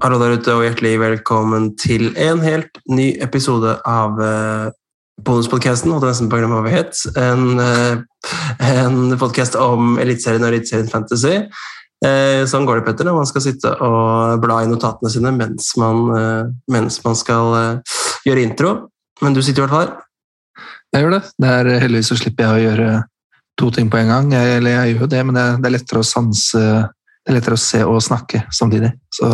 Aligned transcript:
Hallo 0.00 0.16
der 0.16 0.38
ute, 0.38 0.52
og 0.56 0.62
hjertelig 0.64 0.94
velkommen 0.96 1.66
til 1.76 2.14
en 2.16 2.38
helt 2.40 2.78
ny 2.88 3.10
episode 3.20 3.74
av 3.84 4.14
uh, 4.16 4.70
bonuspodkasten. 5.20 5.92
Holdt 5.92 6.06
nesten 6.08 6.30
på 6.32 6.38
å 6.38 6.40
glemme 6.40 6.56
hva 6.56 6.62
vi 6.64 6.72
het. 6.72 6.96
En, 7.20 7.60
uh, 7.60 8.00
en 8.64 9.12
podkast 9.20 9.58
om 9.60 9.98
Eliteserien 10.00 10.46
og 10.46 10.54
Eliteserien 10.54 10.88
Fantasy. 10.88 11.34
Uh, 12.00 12.48
sånn 12.48 12.64
går 12.64 12.80
det, 12.80 12.86
Petter, 12.86 13.10
når 13.10 13.18
man 13.18 13.28
skal 13.28 13.44
sitte 13.44 13.74
og 13.76 14.40
bla 14.40 14.62
i 14.64 14.70
notatene 14.70 15.12
sine 15.12 15.34
mens 15.36 15.74
man, 15.76 16.00
mens 16.72 16.96
man 17.04 17.20
skal 17.20 17.82
gjøre 18.24 18.46
intro. 18.46 18.72
Men 19.20 19.36
du 19.36 19.42
sitter 19.44 19.60
i 19.60 19.66
hvert 19.66 19.74
fall 19.74 19.84
her. 19.84 20.64
Jeg 20.96 21.04
gjør 21.04 21.16
det. 21.18 21.24
Det 21.36 21.52
er 21.58 21.74
Heldigvis 21.84 22.14
så 22.14 22.22
slipper 22.22 22.46
jeg 22.46 22.54
å 22.54 22.64
gjøre 22.70 22.94
to 23.60 23.68
ting 23.76 23.92
på 23.92 24.00
en 24.00 24.14
gang. 24.14 24.32
Jeg, 24.32 24.62
eller 24.62 24.78
jeg 24.78 24.94
gjør 24.94 25.04
jo 25.04 25.12
det, 25.18 25.26
men 25.28 25.36
det, 25.36 25.46
det 25.60 25.68
er 25.68 25.76
lettere 25.76 26.00
å 26.00 26.08
sanse 26.16 26.64
det 27.20 27.34
er 27.34 27.36
lettere 27.36 27.56
å 27.58 27.60
se 27.60 27.80
og 27.84 27.98
snakke 28.00 28.46
samtidig. 28.54 28.94
Så 29.12 29.28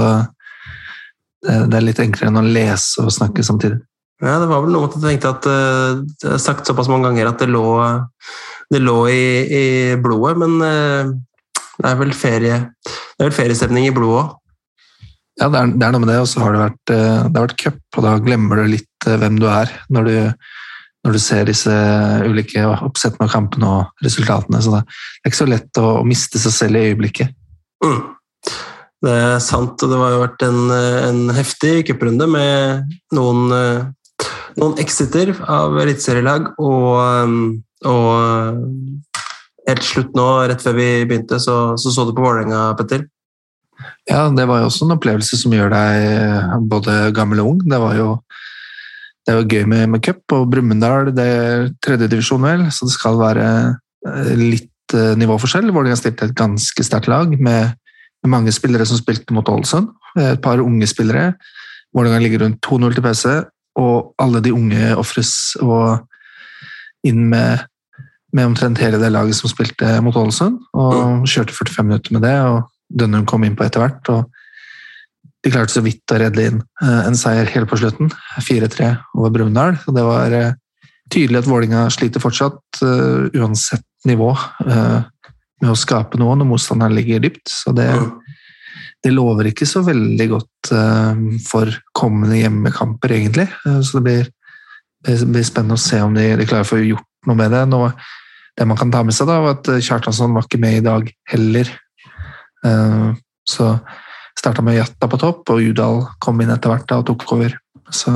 det 1.44 1.76
er 1.76 1.84
litt 1.84 2.00
enklere 2.02 2.32
enn 2.32 2.40
å 2.40 2.46
lese 2.46 3.04
og 3.04 3.12
snakke 3.14 3.44
samtidig. 3.46 3.78
Ja, 4.24 4.38
det 4.40 4.48
var 4.48 4.62
vel 4.64 4.72
noe 4.72 4.88
at 4.88 4.94
jeg 4.96 5.02
tenkte 5.04 5.30
at 5.34 5.46
Det 6.22 6.30
er 6.32 6.38
sagt 6.40 6.64
såpass 6.64 6.88
mange 6.88 7.04
ganger 7.10 7.28
at 7.28 7.42
det 7.42 7.50
lå, 7.52 7.66
det 8.72 8.80
lå 8.80 8.96
i, 9.12 9.26
i, 9.44 9.64
blodet, 10.00 10.38
men 10.40 10.56
uh, 10.62 11.12
det 11.76 11.90
er 11.90 12.00
vel 12.00 12.14
ferie 12.16 12.58
Det 12.80 13.20
er 13.20 13.28
vel 13.28 13.36
feriestemning 13.36 13.90
i 13.90 13.94
blodet 13.94 14.24
òg? 14.24 14.34
Ja, 15.36 15.50
det 15.52 15.60
er, 15.60 15.72
det 15.74 15.84
er, 15.84 15.92
noe 15.92 16.00
med 16.00 16.08
det. 16.08 16.20
Og 16.24 16.30
så 16.30 16.40
har 16.40 16.54
det 16.54 16.62
vært, 16.62 16.92
uh, 16.94 17.26
det 17.28 17.36
har 17.36 17.48
vært 17.50 17.58
cup, 17.60 17.82
og 17.98 18.06
da 18.06 18.14
glemmer 18.24 18.62
du 18.62 18.70
litt 18.72 19.06
hvem 19.06 19.36
du 19.38 19.46
er 19.52 19.70
når 19.92 20.08
du, 20.08 20.16
når 21.04 21.14
du 21.14 21.20
ser 21.22 21.44
disse 21.46 21.74
ulike 22.24 22.64
oppsettene 22.72 23.28
av 23.28 23.34
kampene 23.34 23.68
og 23.68 24.06
resultatene. 24.06 24.62
Så 24.64 24.72
det 24.72 24.80
er 24.82 25.30
ikke 25.30 25.42
så 25.42 25.50
lett 25.50 25.82
å, 25.82 25.90
å 26.00 26.06
miste 26.08 26.40
seg 26.42 26.56
selv 26.56 26.80
i 26.80 26.88
øyeblikket. 26.88 27.36
Mm. 27.84 28.00
Det 29.06 29.14
er 29.14 29.36
sant, 29.44 29.78
og 29.78 29.92
det 29.92 29.98
har 30.00 30.14
jo 30.14 30.22
vært 30.24 30.44
en, 30.48 30.62
en 30.74 31.20
heftig 31.36 31.74
cuprunde 31.86 32.26
med 32.26 32.88
noen, 33.14 33.52
noen 34.58 34.80
exiter 34.82 35.30
av 35.46 35.76
eliteserielag, 35.78 36.48
og, 36.58 37.36
og 37.86 39.68
helt 39.68 39.86
slutt 39.86 40.16
nå, 40.18 40.26
rett 40.50 40.64
før 40.64 40.74
vi 40.78 40.88
begynte, 41.06 41.38
så 41.42 41.76
så, 41.78 41.92
så 41.94 42.08
du 42.08 42.14
på 42.16 42.24
Vålerenga, 42.24 42.72
Petter? 42.80 43.06
Ja, 44.08 44.26
det 44.32 44.48
var 44.48 44.62
jo 44.62 44.72
også 44.72 44.86
en 44.88 44.96
opplevelse 44.96 45.38
som 45.38 45.54
gjør 45.54 45.70
deg 45.74 46.66
både 46.70 46.98
gammel 47.14 47.42
og 47.44 47.54
ung. 47.54 47.64
Det 47.68 47.80
var 47.82 47.96
jo 47.98 48.10
det 49.26 49.34
var 49.34 49.50
gøy 49.50 49.64
med, 49.66 49.88
med 49.90 50.02
cup, 50.06 50.22
og 50.34 50.46
Brumunddal 50.50 51.10
det 51.14 51.26
er 51.26 51.66
tredjedivisjon, 51.82 52.46
vel, 52.46 52.68
så 52.74 52.86
det 52.86 52.94
skal 52.94 53.18
være 53.22 53.48
litt 54.38 54.94
nivåforskjell. 55.18 55.70
Vålerenga 55.70 55.98
stilte 55.98 56.30
et 56.30 56.38
ganske 56.38 56.86
sterkt 56.86 57.10
lag 57.10 57.34
med 57.38 57.74
mange 58.26 58.52
spillere 58.54 58.86
som 58.88 58.98
spilte 58.98 59.34
mot 59.34 59.48
Ålesund. 59.48 59.90
Et 60.18 60.40
par 60.42 60.62
unge 60.62 60.86
spillere. 60.88 61.34
Vålerenga 61.96 62.22
ligger 62.22 62.44
rundt 62.44 62.58
2-0 62.64 62.96
til 62.96 63.04
pause, 63.04 63.34
og 63.76 64.14
alle 64.20 64.40
de 64.44 64.52
unge 64.52 64.96
ofres 64.96 65.32
inn 67.06 67.22
med, 67.30 67.66
med, 68.32 68.44
omtrent 68.48 68.80
hele 68.82 69.00
det 69.00 69.12
laget 69.12 69.38
som 69.38 69.52
spilte 69.52 69.98
mot 70.04 70.16
Ålesund. 70.16 70.58
Og 70.76 70.96
mm. 70.96 71.28
kjørte 71.30 71.54
45 71.56 71.86
minutter 71.88 72.16
med 72.16 72.26
det, 72.26 72.36
og 72.48 72.66
Dønnum 72.88 73.26
kom 73.26 73.44
inn 73.46 73.56
på 73.58 73.66
etter 73.66 73.82
hvert. 73.82 74.10
og 74.12 74.30
De 75.44 75.52
klarte 75.52 75.76
så 75.76 75.84
vidt 75.84 76.12
å 76.12 76.20
redde 76.20 76.46
inn 76.50 76.60
eh, 76.82 77.02
en 77.06 77.18
seier 77.18 77.48
helt 77.54 77.70
på 77.70 77.78
slutten. 77.80 78.12
4-3 78.44 78.92
over 79.16 79.34
Brumunddal. 79.34 79.80
Det 79.86 80.06
var 80.06 80.36
eh, 80.36 80.54
tydelig 81.12 81.42
at 81.42 81.50
Vålinga 81.50 81.86
sliter 81.94 82.22
fortsatt, 82.22 82.60
uh, 82.82 83.28
uansett 83.30 83.84
nivå. 84.06 84.32
Med 85.62 85.72
å 85.72 85.78
skape 85.78 86.18
noe 86.20 86.36
når 86.36 86.50
motstanderen 86.50 86.96
ligger 86.96 87.22
dypt. 87.24 87.46
Så 87.48 87.72
det, 87.76 87.88
det 89.04 89.12
lover 89.14 89.50
ikke 89.50 89.68
så 89.68 89.82
veldig 89.86 90.28
godt 90.34 90.72
uh, 90.74 91.22
for 91.46 91.72
kommende 91.96 92.40
hjemmekamper, 92.40 93.16
egentlig. 93.16 93.48
Uh, 93.64 93.80
så 93.80 93.98
det 93.98 94.04
blir, 94.06 94.30
det 95.06 95.18
blir, 95.24 95.46
spennende 95.48 95.78
å 95.78 95.84
se 95.84 96.00
om 96.04 96.16
de, 96.16 96.28
de, 96.36 96.48
klarer 96.48 96.66
å 96.66 96.72
få 96.74 96.82
gjort 96.82 97.30
noe 97.30 97.40
med 97.40 97.54
det. 97.56 97.64
Nå, 97.72 97.82
det 98.56 98.68
man 98.68 98.80
kan 98.80 98.92
ta 98.92 99.04
med 99.06 99.16
seg, 99.16 99.30
da, 99.30 99.40
var 99.44 99.58
at 99.58 99.70
Kjartansson 99.84 100.36
var 100.36 100.48
ikke 100.48 100.60
med 100.60 100.80
i 100.80 100.84
dag 100.84 101.08
heller. 101.32 101.72
Så 103.46 103.66
starta 104.36 104.62
med 104.64 104.78
Jatta 104.78 105.08
på 105.10 105.18
topp, 105.20 105.52
og 105.52 105.60
Udal 105.62 106.00
kom 106.22 106.40
inn 106.40 106.52
etter 106.52 106.72
hvert 106.72 106.86
da, 106.88 107.00
og 107.00 107.08
tok 107.08 107.26
over. 107.36 107.56
Så 107.92 108.12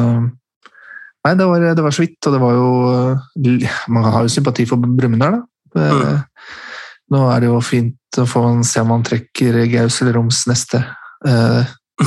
Nei, 1.20 1.34
det 1.36 1.44
var, 1.44 1.60
det 1.76 1.82
var, 1.84 1.92
så 1.92 2.00
vidt, 2.00 2.16
og 2.26 2.32
det 2.32 2.40
var 2.40 2.54
jo 2.56 2.68
Man 3.94 4.06
har 4.08 4.24
jo 4.24 4.32
sympati 4.32 4.64
for 4.68 4.80
Brumunddal, 4.80 5.36
da. 5.36 5.46
Mm. 5.76 6.22
Nå 7.10 7.26
er 7.32 7.42
det 7.42 7.50
jo 7.50 7.58
fint 7.64 8.20
å 8.20 8.26
få 8.28 8.44
se 8.66 8.82
om 8.82 8.94
han 8.94 9.04
trekker 9.06 9.64
Gaus 9.70 10.00
eller 10.02 10.16
Roms 10.18 10.44
neste 10.50 10.82
uh, 11.26 11.62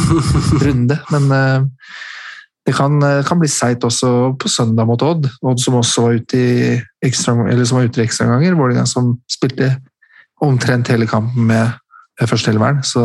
runde, 0.64 1.00
men 1.12 1.30
uh, 1.32 1.68
det 2.64 2.72
kan, 2.78 2.96
eh, 3.04 3.24
kan 3.28 3.40
bli 3.40 3.50
seigt 3.52 3.84
også 3.84 4.38
på 4.40 4.48
søndag 4.48 4.88
mot 4.88 5.02
Odd. 5.04 5.28
Odd 5.44 5.60
som 5.60 5.76
også 5.82 6.06
var 6.06 6.14
ute 6.16 6.38
i 6.40 6.76
ekstra, 7.04 7.36
eller 7.52 7.66
som 7.68 7.78
var 7.78 7.90
ute 7.90 8.00
i 8.00 8.06
ekstraomganger. 8.06 8.56
Vålerenga 8.56 8.86
som 8.88 9.18
spilte 9.28 9.68
omtrent 10.44 10.88
hele 10.88 11.08
kampen 11.08 11.50
med 11.50 11.74
førsteelveren. 12.24 12.80
Så 12.88 13.04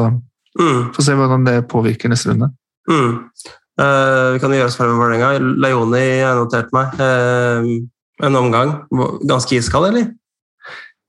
mm. 0.60 0.94
får 0.94 1.02
se 1.08 1.16
hvordan 1.18 1.48
det 1.48 1.56
påvirker 1.72 2.12
neste 2.12 2.30
runde. 2.30 2.52
Mm. 2.86 3.18
Uh, 3.82 4.36
vi 4.36 4.44
kan 4.44 4.54
gjøre 4.54 4.70
oss 4.70 4.78
ferdig 4.78 4.94
med 4.94 5.02
Vålerenga. 5.02 5.50
Leoni 5.66 6.06
har 6.22 6.38
notert 6.38 6.70
meg. 6.76 6.94
Uh, 7.02 8.26
en 8.30 8.38
omgang. 8.38 8.76
Ganske 9.26 9.58
iskald, 9.58 9.90
eller? 9.90 10.12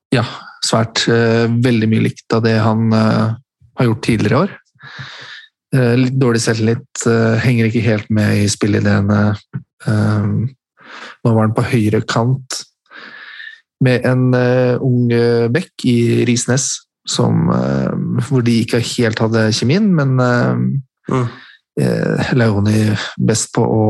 Ja, 0.10 0.26
svært 0.66 1.06
eh, 1.12 1.48
veldig 1.50 1.90
mye 1.92 2.06
likt 2.10 2.36
av 2.36 2.44
det 2.46 2.58
han 2.62 2.94
eh, 2.96 3.36
har 3.80 3.90
gjort 3.90 4.06
tidligere 4.06 4.36
i 4.36 4.40
år. 4.44 4.56
Eh, 5.76 5.94
litt 6.04 6.18
dårlig 6.20 6.44
selvtillit, 6.44 7.06
henger 7.44 7.70
ikke 7.70 7.86
helt 7.86 8.10
med 8.14 8.44
i 8.44 8.48
spilleideene. 8.52 9.22
Nå 9.90 11.32
var 11.32 11.44
han 11.46 11.56
på 11.56 11.68
høyre 11.70 12.02
kant 12.10 12.64
med 13.86 14.04
en 14.04 14.34
ung 14.84 15.08
bekk 15.54 15.86
i 15.88 16.26
Risnes, 16.28 16.66
som, 17.08 17.48
hvor 18.28 18.44
de 18.44 18.58
ikke 18.66 18.82
helt 18.98 19.22
hadde 19.24 19.46
kjemien, 19.56 19.88
men 19.96 20.20
mm. 20.20 21.30
Leoni 22.36 22.90
best 23.16 23.54
på 23.56 23.64
å 23.64 23.86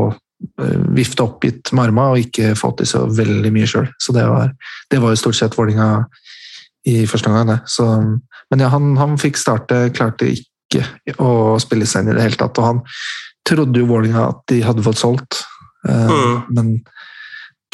vifte 0.94 1.26
oppgitt 1.26 1.72
med 1.74 1.88
armene 1.88 2.14
og 2.14 2.22
ikke 2.22 2.54
få 2.56 2.70
til 2.78 2.88
så 2.92 3.02
veldig 3.10 3.50
mye 3.56 3.68
sjøl. 3.68 3.90
Så 3.98 4.14
det 4.14 4.28
var, 4.30 4.54
det 4.92 5.02
var 5.02 5.16
jo 5.16 5.22
stort 5.24 5.40
sett 5.40 5.58
Vålinga 5.58 5.90
i 6.88 7.06
første 7.08 7.30
omgang. 7.30 7.60
Så, 7.68 7.86
men 8.50 8.62
ja, 8.62 8.70
han, 8.72 8.94
han, 9.00 9.18
fikk 9.20 9.40
starte, 9.40 9.88
klarte 9.96 10.30
ikke 10.32 10.84
å 11.20 11.58
spille 11.60 11.88
seg 11.88 12.04
inn 12.04 12.14
i 12.14 12.18
det 12.18 12.28
hele 12.28 12.40
tatt. 12.40 12.58
Og 12.60 12.68
han 12.68 12.82
trodde 13.48 13.82
jo 13.82 13.88
Vålinga 13.90 14.28
at 14.30 14.44
de 14.52 14.60
hadde 14.64 14.84
fått 14.86 15.00
solgt, 15.00 15.42
uh, 15.88 16.12
mm. 16.12 16.36
men 16.56 16.76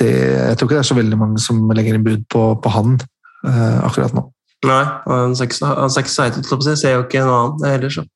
det, 0.00 0.12
jeg 0.12 0.56
tror 0.56 0.68
ikke 0.68 0.76
det 0.76 0.82
er 0.82 0.88
så 0.90 0.96
veldig 0.98 1.18
mange 1.20 1.42
som 1.42 1.64
legger 1.74 1.96
inn 1.96 2.04
bud 2.04 2.24
på, 2.32 2.48
på 2.62 2.72
han 2.72 2.96
uh, 2.96 3.84
akkurat 3.86 4.14
nå. 4.16 4.26
Nei, 4.66 4.82
han 5.06 5.34
ser 5.36 5.50
ikke 5.50 6.10
så 6.10 6.26
heit 6.26 6.38
ut, 6.38 6.48
ser 6.66 6.96
jo 6.96 7.04
ikke 7.04 7.24
noe 7.26 7.42
annet 7.42 7.66
heller, 7.74 7.92
så. 7.92 8.06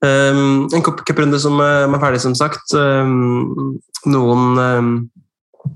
Um, 0.00 0.64
en 0.72 0.84
cuprunde 0.84 1.36
som 1.42 1.58
er 1.60 1.98
ferdig, 2.00 2.22
som 2.22 2.34
sagt. 2.38 2.72
Um, 2.72 3.74
noen 4.08 4.56
um, 4.56 4.92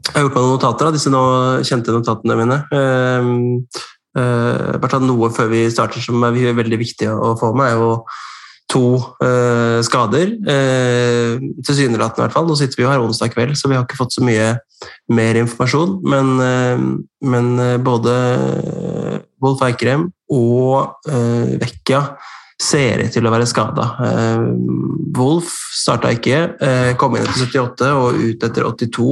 Jeg 0.07 0.15
har 0.15 0.25
gjort 0.25 0.37
meg 0.39 0.45
noen 0.47 0.55
notater 0.55 0.89
av 0.89 0.95
disse 0.97 1.13
nå 1.13 1.25
kjente 1.67 1.93
notatene 1.93 2.39
mine. 2.39 2.61
Um, 2.73 3.67
bare 4.15 4.91
ta 4.93 5.01
noe 5.03 5.29
før 5.35 5.49
vi 5.51 5.65
starter 5.73 6.03
som 6.05 6.23
er 6.27 6.55
veldig 6.55 6.79
viktig 6.81 7.09
å 7.11 7.35
få 7.41 7.51
med, 7.59 7.73
er 7.73 7.81
jo 7.81 7.97
to 8.71 8.99
uh, 9.23 9.81
skader. 9.85 10.35
Uh, 10.43 11.41
Tilsynelatende, 11.65 12.23
i 12.23 12.25
hvert 12.25 12.37
fall. 12.37 12.49
Nå 12.49 12.57
sitter 12.59 12.81
vi 12.81 12.87
jo 12.87 12.93
her 12.93 13.03
onsdag 13.03 13.35
kveld, 13.35 13.57
så 13.59 13.71
vi 13.71 13.79
har 13.79 13.85
ikke 13.87 14.01
fått 14.01 14.17
så 14.17 14.25
mye 14.25 14.55
mer 15.13 15.39
informasjon. 15.41 15.99
Men, 16.11 16.33
uh, 16.41 16.87
men 17.35 17.51
både 17.85 18.15
Wolf 19.45 19.65
Eikrem 19.67 20.09
og 20.33 21.11
uh, 21.11 21.55
Vecchia 21.61 22.07
ser 22.61 23.03
ut 23.05 23.13
til 23.13 23.27
å 23.27 23.33
være 23.35 23.49
skada. 23.51 23.85
Wolf 25.19 25.51
starta 25.75 26.13
ikke, 26.15 26.39
kom 27.01 27.17
inn 27.19 27.27
etter 27.27 27.43
78 27.51 27.89
og 27.99 28.21
ut 28.23 28.47
etter 28.47 28.69
82. 28.71 29.09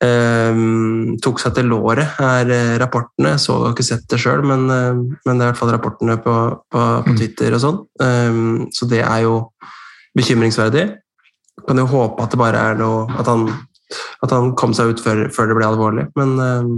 Um, 0.00 1.18
tok 1.20 1.42
seg 1.42 1.52
til 1.58 1.66
låret, 1.68 2.14
er 2.24 2.48
uh, 2.48 2.76
rapportene. 2.80 3.34
Jeg 3.34 3.42
så 3.42 3.58
har 3.60 3.74
ikke 3.74 3.84
sett 3.84 4.06
det 4.08 4.20
sjøl, 4.22 4.40
men, 4.48 4.62
uh, 4.72 4.96
men, 4.96 5.34
det 5.34 5.34
er 5.34 5.42
i 5.42 5.50
hvert 5.50 5.60
fall 5.60 5.72
rapportene 5.74 6.16
på, 6.24 6.36
på, 6.72 6.84
på 7.04 7.12
mm. 7.12 7.18
Twitter 7.18 7.56
og 7.56 7.60
sånn. 7.60 7.82
Um, 8.00 8.54
så 8.72 8.88
det 8.88 9.02
er 9.04 9.26
jo 9.26 9.34
bekymringsverdig. 10.16 10.86
Kan 11.66 11.82
jo 11.82 11.90
håpe 11.90 12.24
at 12.24 12.32
det 12.32 12.40
bare 12.40 12.60
er 12.70 12.78
noe 12.78 13.02
At 13.20 13.28
han, 13.28 13.44
at 14.24 14.32
han 14.32 14.54
kom 14.56 14.72
seg 14.72 14.94
ut 14.94 15.04
før, 15.04 15.26
før 15.34 15.50
det 15.50 15.58
ble 15.58 15.68
alvorlig. 15.68 16.08
Men 16.16 16.34
um, 16.40 16.72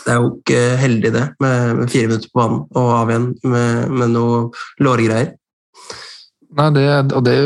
det 0.00 0.10
er 0.10 0.18
jo 0.18 0.34
ikke 0.40 0.66
heldig, 0.82 1.14
det, 1.14 1.24
med, 1.44 1.72
med 1.78 1.94
fire 1.94 2.10
minutter 2.10 2.34
på 2.34 2.42
banen 2.42 2.60
og 2.74 2.92
av 2.96 3.14
igjen 3.14 3.30
med, 3.52 3.96
med 4.02 4.14
noe 4.16 4.44
lårgreier. 4.82 5.36
Nei, 6.58 6.70
det, 6.74 6.86
og 7.14 7.22
det, 7.22 7.38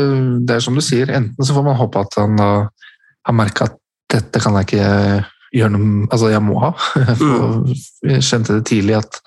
det, 0.49 0.55
er 0.55 0.63
som 0.65 0.73
du 0.73 0.81
sier, 0.81 1.11
enten 1.13 1.45
så 1.45 1.53
får 1.53 1.65
man 1.67 1.77
håpe 1.77 2.01
at 2.01 2.15
han 2.17 2.39
har 2.41 3.35
merka 3.37 3.67
at 3.69 3.75
dette 4.11 4.41
kan 4.43 4.57
jeg 4.59 4.67
ikke 4.69 4.89
gjøre 5.55 5.73
noe 5.73 6.07
Altså, 6.11 6.29
jeg 6.33 6.43
må 6.45 6.59
ha. 6.61 6.71
For 7.19 8.11
jeg 8.11 8.25
skjønte 8.25 8.59
det 8.59 8.67
tidlig 8.69 8.99
at 8.99 9.19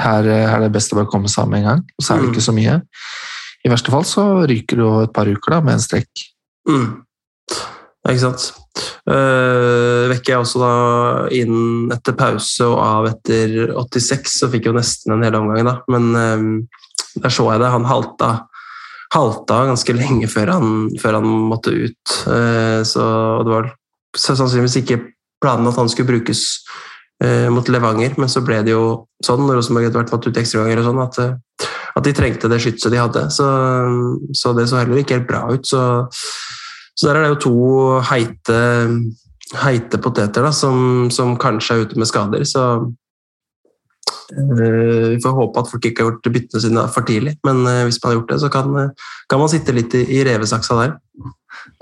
her, 0.00 0.24
her 0.24 0.56
er 0.56 0.66
det 0.66 0.72
best 0.74 0.94
å 0.94 1.00
bare 1.00 1.10
komme 1.10 1.30
sammen 1.30 1.56
med 1.56 1.62
en 1.62 1.70
gang. 1.70 1.86
Og 1.98 2.04
så 2.04 2.14
er 2.14 2.22
det 2.22 2.28
mm. 2.28 2.34
ikke 2.34 2.48
så 2.48 2.56
mye. 2.56 2.80
i 3.62 3.70
verste 3.70 3.92
fall 3.94 4.06
så 4.08 4.26
ryker 4.48 4.80
du 4.80 4.86
et 5.02 5.14
par 5.14 5.28
uker 5.28 5.56
da, 5.56 5.60
med 5.64 5.76
en 5.76 5.84
strekk. 5.84 6.26
Mm. 6.68 6.86
Ikke 8.08 8.22
sant. 8.22 8.48
Uh, 9.06 10.08
vekker 10.10 10.32
jeg 10.32 10.42
også 10.42 10.62
da 10.62 10.72
inn 11.36 11.92
etter 11.92 12.16
pause 12.16 12.66
og 12.66 12.78
av 12.82 13.10
etter 13.10 13.74
86, 13.74 14.38
så 14.40 14.48
fikk 14.50 14.66
jeg 14.66 14.72
jo 14.72 14.78
nesten 14.78 15.14
en 15.14 15.26
hel 15.26 15.36
omgang, 15.38 15.68
da. 15.68 15.76
Men 15.92 16.08
uh, 16.16 16.80
der 17.22 17.34
så 17.34 17.50
jeg 17.52 17.62
det. 17.62 17.70
Han 17.74 17.86
halta, 17.86 18.32
halta 19.14 19.60
ganske 19.68 19.96
lenge 19.98 20.30
før 20.32 20.54
han, 20.56 20.72
før 21.02 21.20
han 21.20 21.28
måtte 21.52 21.74
ut. 21.76 22.16
Uh, 22.24 22.80
så 22.88 23.04
det 23.44 23.54
var 23.54 23.70
sannsynligvis 24.18 24.80
ikke 24.82 25.00
planen 25.42 25.68
at 25.70 25.78
han 25.80 25.90
skulle 25.90 26.10
brukes 26.12 26.46
mot 27.54 27.68
Levanger, 27.70 28.16
men 28.18 28.26
så 28.26 28.40
ble 28.42 28.56
det 28.66 28.72
jo 28.72 29.06
sånn 29.22 29.44
når 29.46 29.60
Rosenborg 29.60 29.84
etter 29.86 30.00
hvert 30.00 30.10
måtte 30.10 30.32
ut 30.32 30.38
ekstraganger 30.40 30.80
og 30.80 30.86
sånn, 30.88 31.02
at, 31.04 31.68
at 31.94 32.02
de 32.02 32.14
trengte 32.18 32.48
det 32.50 32.58
skytset 32.64 32.90
de 32.90 32.98
hadde. 32.98 33.22
Så, 33.30 33.46
så 34.34 34.50
det 34.58 34.64
så 34.66 34.80
heller 34.80 34.98
ikke 34.98 35.20
helt 35.20 35.28
bra 35.28 35.44
ut. 35.54 35.62
så 35.70 35.84
så 36.94 37.08
der 37.08 37.18
er 37.18 37.24
det 37.24 37.30
jo 37.32 37.42
to 37.46 37.56
heite, 38.10 38.58
heite 39.62 40.00
poteter 40.02 40.44
da, 40.44 40.52
som, 40.54 41.08
som, 41.12 41.36
kanskje 41.40 41.76
er 41.76 41.86
ute 41.86 42.00
med 42.00 42.08
skader. 42.08 42.44
Så 42.48 42.64
vi 44.32 45.20
får 45.22 45.36
håpe 45.36 45.62
at 45.62 45.70
folk 45.70 45.86
ikke 45.88 46.02
har 46.04 46.10
gjort 46.10 46.30
byttene 46.34 46.62
sine 46.64 46.84
for 46.94 47.06
tidlig. 47.08 47.36
Men 47.46 47.62
uh, 47.66 47.82
hvis 47.88 48.00
man 48.02 48.10
har 48.10 48.18
gjort 48.20 48.34
det, 48.34 48.40
så 48.42 48.50
kan, 48.52 48.78
kan 49.30 49.42
man 49.42 49.52
sitte 49.52 49.74
litt 49.76 49.96
i, 49.98 50.22
revesaksa 50.26 50.78
der. 50.80 50.94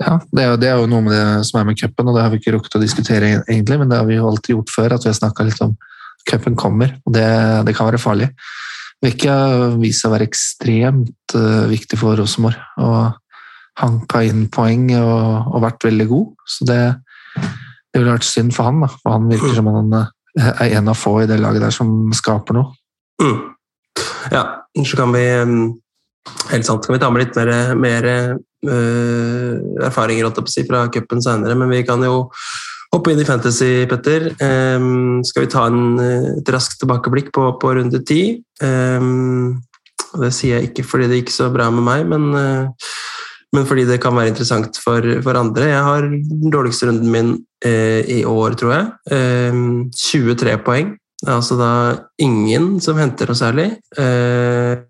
Ja, 0.01 0.17
det 0.31 0.43
er, 0.43 0.57
det 0.59 0.69
er, 0.69 0.81
jo 0.81 0.89
noe 0.91 1.05
med 1.05 1.15
det 1.15 1.45
som 1.47 1.61
er 1.61 1.69
med 1.69 1.79
cupen, 1.79 2.09
og 2.09 2.17
det 2.17 2.25
har 2.25 2.33
vi 2.33 2.41
ikke 2.41 2.55
rukket 2.57 2.77
å 2.77 2.83
diskutere 2.83 3.31
egentlig, 3.39 3.79
men 3.79 3.89
det 3.91 4.01
har 4.01 4.09
vi 4.09 4.17
jo 4.19 4.27
alltid 4.29 4.55
gjort 4.55 4.73
før, 4.73 4.97
at 4.97 5.05
vi 5.05 5.09
har 5.09 5.17
snakka 5.17 5.47
litt 5.47 5.63
om 5.63 5.77
cupen 6.29 6.57
kommer, 6.59 6.93
og 7.07 7.15
det, 7.15 7.29
det, 7.65 7.73
kan 7.77 7.87
være 7.87 8.01
farlig. 8.01 8.27
Vekka 9.01 9.35
viser 9.81 10.03
seg 10.03 10.11
å 10.11 10.13
være 10.13 10.27
ekstremt 10.29 11.35
viktig 11.71 11.97
for 11.97 12.19
Rosenborg. 12.19 12.59
og 12.77 13.17
hanka 13.79 14.23
inn 14.27 14.47
poeng 14.51 14.89
og, 14.97 15.51
og, 15.51 15.61
vært 15.63 15.87
veldig 15.87 16.07
god. 16.09 16.33
Så 16.49 16.67
det, 16.69 16.81
det 17.35 18.01
ville 18.01 18.15
vært 18.15 18.27
synd 18.27 18.55
for 18.55 18.69
han. 18.69 18.81
Da. 18.83 18.91
For 19.01 19.15
han 19.15 19.29
virker 19.31 19.55
som 19.57 19.69
han 19.71 19.95
eh, 19.97 20.11
er 20.39 20.77
en 20.77 20.91
av 20.91 20.97
få 20.97 21.21
i 21.23 21.29
det 21.29 21.39
laget 21.41 21.63
der 21.65 21.73
som 21.75 22.11
skaper 22.15 22.57
noe. 22.57 22.75
Mm. 23.21 23.37
Ja, 24.31 24.43
så 24.85 24.97
kan 24.97 25.11
vi 25.13 25.23
mm, 25.27 25.65
helt 26.51 26.67
sant, 26.67 26.85
kan 26.85 26.95
vi 26.95 27.01
ta 27.01 27.09
med 27.11 27.25
litt 27.25 27.37
mer, 27.37 27.75
mer 27.75 28.09
uh, 28.67 29.85
erfaringer 29.87 30.31
si, 30.47 30.65
fra 30.67 30.85
cupen 30.93 31.23
senere, 31.23 31.57
men 31.57 31.71
vi 31.73 31.83
kan 31.87 32.03
jo 32.05 32.29
hoppe 32.91 33.13
inn 33.13 33.21
i 33.23 33.27
Fantasy, 33.27 33.87
Petter. 33.89 34.31
Um, 34.39 35.21
skal 35.27 35.45
vi 35.45 35.51
ta 35.51 35.65
en, 35.69 35.99
et 36.37 36.53
raskt 36.53 36.81
tilbakeblikk 36.81 37.31
på, 37.35 37.47
på 37.61 37.75
runde 37.77 38.03
ti? 38.07 38.41
Um, 38.63 39.61
det 40.19 40.33
sier 40.35 40.59
jeg 40.59 40.71
ikke 40.71 40.85
fordi 40.87 41.07
det 41.07 41.21
gikk 41.21 41.31
så 41.33 41.47
bra 41.53 41.69
med 41.71 41.87
meg, 41.87 42.07
men 42.11 42.31
uh, 42.35 42.91
men 43.51 43.65
fordi 43.67 43.83
det 43.89 43.99
kan 44.03 44.15
være 44.15 44.31
interessant 44.31 44.77
for, 44.79 45.05
for 45.23 45.39
andre. 45.39 45.67
Jeg 45.73 45.83
har 45.83 46.07
den 46.07 46.53
dårligste 46.53 46.87
runden 46.87 47.11
min 47.11 47.33
eh, 47.65 47.99
i 48.07 48.21
år, 48.23 48.55
tror 48.59 48.71
jeg. 48.75 48.85
Eh, 49.11 49.59
23 49.99 50.55
poeng. 50.65 50.93
Det 51.21 51.29
er 51.29 51.35
altså 51.35 51.57
da 51.59 51.73
ingen 52.23 52.79
som 52.81 52.97
henter 52.97 53.29
noe 53.29 53.37
særlig. 53.37 53.67
Eh, 53.99 54.87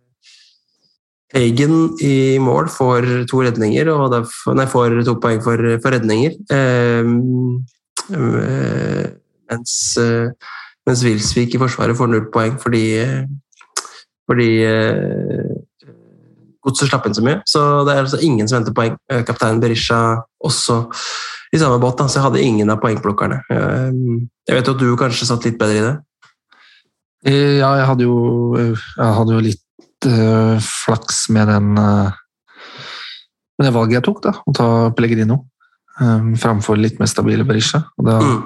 Hagen 1.31 1.75
i 2.03 2.37
mål 2.43 2.67
får 2.71 3.07
to 3.31 3.41
redninger, 3.45 3.87
og 3.91 4.11
derfor, 4.11 4.55
nei, 4.55 4.67
får 4.67 4.97
to 5.07 5.15
poeng 5.23 5.41
for, 5.43 5.59
for 5.83 5.95
redninger. 5.95 6.35
Eh, 6.51 7.11
eh, 8.15 9.05
mens, 9.51 9.75
eh, 9.99 10.53
mens 10.87 11.03
Wilsvik 11.07 11.55
i 11.55 11.61
Forsvaret 11.61 11.97
får 11.97 12.11
null 12.11 12.27
poeng 12.33 12.57
fordi, 12.59 12.85
fordi 14.29 14.49
Godset 16.61 16.91
slapp 16.91 17.07
inn 17.09 17.17
så 17.17 17.23
mye, 17.25 17.39
så 17.49 17.61
det 17.87 17.95
er 17.95 18.03
altså 18.03 18.21
ingen 18.21 18.49
som 18.49 18.59
venter 18.59 18.75
poeng. 18.77 18.95
Eh, 19.11 19.23
kaptein 19.25 19.61
Berisha 19.63 19.99
også 20.45 20.83
i 21.51 21.59
samme 21.59 21.81
båt, 21.81 21.97
da, 21.99 22.07
så 22.07 22.19
jeg 22.19 22.27
hadde 22.27 22.45
ingen 22.45 22.69
av 22.71 22.79
poengplukkerne. 22.83 23.41
Eh, 23.51 23.89
jeg 24.49 24.57
vet 24.57 24.69
jo 24.69 24.75
at 24.77 24.83
du 24.83 24.91
kanskje 24.99 25.27
satt 25.29 25.47
litt 25.47 25.59
bedre 25.61 25.79
i 25.79 25.85
det? 25.87 25.95
Eh, 27.25 27.57
ja, 27.59 27.73
jeg 27.81 27.89
hadde 27.89 28.07
jo, 28.07 28.17
jeg 28.61 29.13
hadde 29.17 29.37
jo 29.37 29.45
litt 29.45 30.07
uh, 30.09 30.57
flaks 30.61 31.27
med 31.33 31.49
den 31.49 31.77
uh, 31.77 32.09
med 33.61 33.67
det 33.67 33.75
valget 33.75 33.99
jeg 33.99 34.07
tok, 34.07 34.21
da, 34.25 34.33
å 34.41 34.53
ta 34.57 34.67
Pellegrino 34.97 35.43
um, 36.01 36.33
framfor 36.39 36.79
litt 36.81 36.97
mer 37.01 37.09
stabile 37.09 37.45
Berisha. 37.45 37.83
Og 37.99 38.07
da 38.07 38.17
mm. 38.21 38.39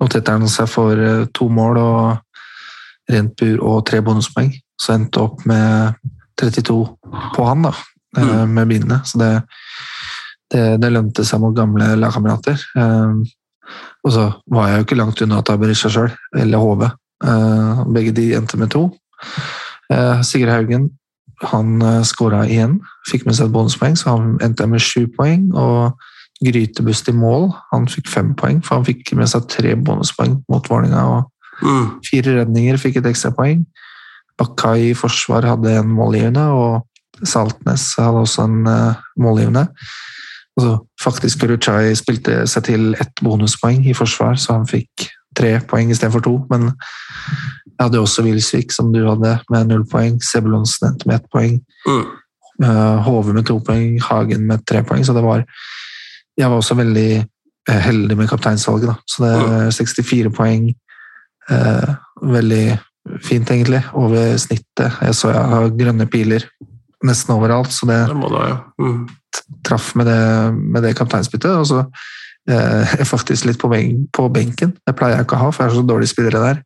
noterte 0.00 0.36
han 0.36 0.48
seg 0.48 0.70
for 0.72 0.96
uh, 0.96 1.26
to 1.36 1.50
mål 1.52 1.80
og 1.82 3.12
rent 3.12 3.34
bur 3.36 3.60
og 3.60 3.82
tre 3.88 4.00
bonuspoeng, 4.04 4.54
så 4.80 4.94
endte 4.96 5.20
opp 5.20 5.44
med 5.48 5.98
32 6.40 6.76
på 7.36 7.46
han, 7.46 7.66
da, 7.66 7.72
eh, 8.16 8.28
mm. 8.28 8.54
med 8.54 8.70
bindene. 8.70 9.00
Så 9.04 9.20
det, 9.20 9.30
det, 10.52 10.64
det, 10.82 10.92
lønte 10.92 11.24
seg 11.26 11.42
mot 11.42 11.54
gamle 11.56 11.94
lagkamerater. 12.00 12.60
Um, 12.78 13.22
og 14.04 14.12
så 14.12 14.26
var 14.52 14.68
jeg 14.68 14.80
jo 14.80 14.86
ikke 14.88 15.00
langt 15.00 15.22
unna 15.24 15.40
å 15.40 15.46
ta 15.46 15.56
Berisha 15.60 15.90
sjøl, 15.92 16.12
eller 16.36 16.60
HV. 16.60 16.84
Uh, 17.24 17.84
begge 17.94 18.12
de 18.16 18.32
endte 18.38 18.60
med 18.60 18.72
to. 18.74 18.88
Sigurd 20.24 20.50
Haugen 20.50 20.88
han 21.44 21.82
skåra 22.08 22.44
igjen, 22.48 22.78
fikk 23.10 23.26
med 23.28 23.36
seg 23.36 23.50
et 23.50 23.52
bonuspoeng, 23.52 23.96
så 23.98 24.14
han 24.14 24.36
endte 24.42 24.64
med 24.70 24.80
sju 24.82 25.04
poeng. 25.12 25.50
Og 25.52 25.92
Grytebust 26.44 27.08
i 27.08 27.14
mål, 27.14 27.50
han 27.70 27.86
fikk 27.90 28.08
fem 28.10 28.32
poeng, 28.38 28.60
for 28.64 28.78
han 28.78 28.86
fikk 28.86 29.12
med 29.18 29.30
seg 29.30 29.46
tre 29.52 29.74
bonuspoeng 29.78 30.38
mot 30.50 30.66
Vålerenga. 30.70 31.04
Og 31.04 31.66
mm. 31.66 31.86
fire 32.08 32.38
redninger 32.40 32.80
fikk 32.80 33.00
et 33.00 33.10
ekstrapoeng. 33.12 33.62
Bakai 34.38 34.90
i 34.90 34.96
forsvar 34.98 35.46
hadde 35.46 35.76
en 35.78 35.92
målgivende, 35.94 36.44
og 36.50 37.26
Saltnes 37.26 37.92
hadde 37.98 38.24
også 38.24 38.46
en 38.48 38.66
uh, 38.66 39.02
målgivende. 39.20 39.66
Altså, 40.56 40.78
faktisk 41.02 41.44
Ruchai 41.50 41.94
spilte 41.98 42.44
seg 42.50 42.66
til 42.68 42.94
ett 43.00 43.22
bonuspoeng 43.22 43.84
i 43.90 43.94
forsvar, 43.96 44.38
så 44.38 44.58
han 44.58 44.68
fikk 44.70 45.08
tre 45.34 45.56
poeng 45.70 45.90
istedenfor 45.90 46.22
to. 46.24 46.34
Men 46.50 46.70
jeg 46.70 47.80
hadde 47.80 48.02
også 48.02 48.22
Wilsvik, 48.26 48.72
som 48.74 48.92
du 48.94 49.02
hadde, 49.06 49.36
med 49.50 49.70
null 49.70 49.86
poeng. 49.90 50.20
Sebulonsen 50.22 50.92
endte 50.92 51.10
med 51.10 51.20
ett 51.20 51.30
poeng. 51.34 51.58
Mm. 51.86 52.04
Uh, 52.62 53.02
Hove 53.06 53.34
med 53.34 53.46
to 53.50 53.58
poeng, 53.66 53.98
Hagen 54.02 54.46
med 54.50 54.62
tre 54.66 54.84
poeng. 54.86 55.04
Så 55.06 55.14
det 55.14 55.24
var 55.24 55.44
Jeg 56.36 56.50
var 56.50 56.56
også 56.56 56.74
veldig 56.74 57.24
uh, 57.70 57.78
heldig 57.78 58.16
med 58.18 58.28
kapteinsvalget, 58.28 58.90
da. 58.90 58.94
Så 59.06 59.22
det 59.22 59.32
er 59.34 59.70
64 59.70 60.28
mm. 60.28 60.34
poeng. 60.34 60.72
Veldig 62.24 62.78
fint, 63.24 63.50
egentlig. 63.50 63.82
Over 63.92 64.36
snittet. 64.40 65.00
Jeg 65.00 65.16
så 65.16 65.32
jeg 65.32 65.50
har 65.54 65.74
grønne 65.78 66.06
piler 66.10 66.46
nesten 67.04 67.34
overalt, 67.34 67.72
så 67.74 67.86
det, 67.88 67.98
det 68.08 68.30
da, 68.32 68.44
ja. 68.48 68.58
mm. 68.80 69.00
traff 69.66 69.90
med 69.98 70.08
det, 70.08 70.20
med 70.54 70.86
det 70.86 70.94
kapteinsbyttet. 70.96 71.50
Og 71.52 71.66
så 71.68 71.82
eh, 72.48 72.94
er 73.00 73.08
faktisk 73.08 73.48
litt 73.48 73.60
på, 73.60 73.68
ben, 73.72 74.06
på, 74.14 74.28
benken. 74.32 74.76
Det 74.86 74.96
pleier 74.96 75.18
jeg 75.18 75.28
ikke 75.28 75.38
å 75.38 75.46
ha, 75.46 75.52
for 75.52 75.64
jeg 75.64 75.72
er 75.72 75.78
så 75.80 75.86
dårlig 75.88 76.10
spillere 76.12 76.44
der. 76.44 76.62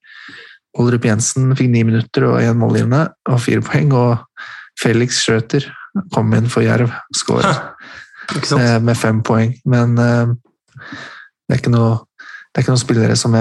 Olrup 0.79 1.07
Jensen 1.09 1.51
fikk 1.59 1.73
ni 1.73 1.83
minutter 1.89 2.29
og 2.29 2.39
én 2.45 2.59
målgivende 2.59 3.09
og 3.31 3.41
fire 3.43 3.65
poeng. 3.67 3.95
Og 3.97 4.79
Felix 4.79 5.23
Schrøter 5.25 5.67
kom 6.15 6.31
inn 6.37 6.51
for 6.53 6.63
Jerv, 6.63 6.93
skåret 7.17 7.49
eh, 8.61 8.77
med 8.85 8.95
fem 8.99 9.25
poeng. 9.27 9.57
Men 9.67 9.99
eh, 9.99 10.37
det 11.49 11.57
er 11.57 11.63
ikke 11.63 11.75
noe 11.75 11.97
det 12.49 12.61
er 12.61 12.65
ikke 12.65 12.73
noen 12.73 12.81
spillere 12.81 13.17
som 13.19 13.35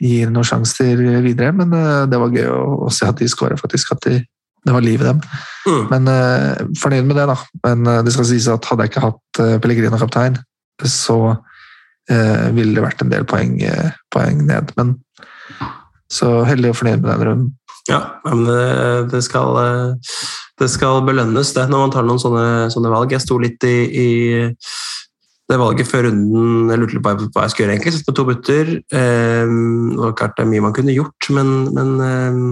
gir 0.00 0.30
noen 0.32 0.46
sjanser 0.48 1.00
videre, 1.22 1.52
men 1.54 1.74
eh, 1.76 2.04
det 2.10 2.20
var 2.20 2.32
gøy 2.32 2.48
å, 2.48 2.88
se 2.92 3.08
at 3.08 3.20
de 3.20 3.28
skåra, 3.30 3.58
faktisk. 3.60 3.92
At 3.94 4.06
de, 4.08 4.22
det 4.64 4.72
var 4.72 4.84
liv 4.84 5.02
i 5.02 5.08
dem. 5.10 5.20
Mm. 5.68 5.82
Men 5.90 6.08
uh, 6.08 6.62
fornøyd 6.80 7.10
med 7.10 7.18
det, 7.20 7.26
da. 7.28 7.36
Men 7.66 7.84
uh, 7.90 7.98
det 8.04 8.14
skal 8.14 8.28
sies 8.30 8.48
at 8.48 8.64
hadde 8.70 8.86
jeg 8.86 8.94
ikke 8.94 9.04
hatt 9.04 9.40
uh, 9.42 9.56
Pellegrino 9.60 10.00
kaptein, 10.00 10.38
så 10.88 11.18
uh, 11.34 12.46
ville 12.56 12.72
det 12.72 12.86
vært 12.86 13.04
en 13.04 13.12
del 13.12 13.28
poeng, 13.28 13.58
poeng 14.14 14.40
ned. 14.48 14.72
Men 14.80 14.96
så 16.10 16.38
heldig 16.48 16.72
og 16.72 16.80
fornøyd 16.80 17.04
med 17.04 17.12
den 17.12 17.28
runden. 17.28 17.52
Ja, 17.90 18.00
men 18.24 18.46
det, 18.48 18.64
det, 19.12 19.20
skal, 19.26 19.58
det 20.56 20.70
skal 20.72 21.02
belønnes, 21.04 21.52
det, 21.52 21.66
når 21.68 21.82
man 21.82 21.92
tar 21.92 22.06
noen 22.08 22.22
sånne, 22.22 22.46
sånne 22.72 22.92
valg. 22.94 23.12
Jeg 23.12 23.20
sto 23.26 23.36
litt 23.42 23.68
i, 23.68 23.76
i 23.84 24.08
det 25.50 25.60
valget 25.60 25.88
før 25.88 26.06
runden 26.08 26.70
Jeg 26.72 26.80
lurte 26.80 27.00
på 27.04 27.14
hva 27.14 27.44
jeg 27.44 27.52
skulle 27.52 27.66
gjøre, 27.66 27.74
egentlig. 27.76 27.94
Sette 27.94 28.08
på 28.08 28.16
to 28.16 28.26
butter. 28.28 28.70
Um, 28.96 29.90
det 29.92 30.04
var 30.06 30.14
klart 30.20 30.38
det 30.38 30.46
er 30.46 30.52
mye 30.52 30.64
man 30.64 30.76
kunne 30.76 30.94
gjort, 30.96 31.28
men, 31.36 31.50
men 31.76 31.90
um, 32.00 32.46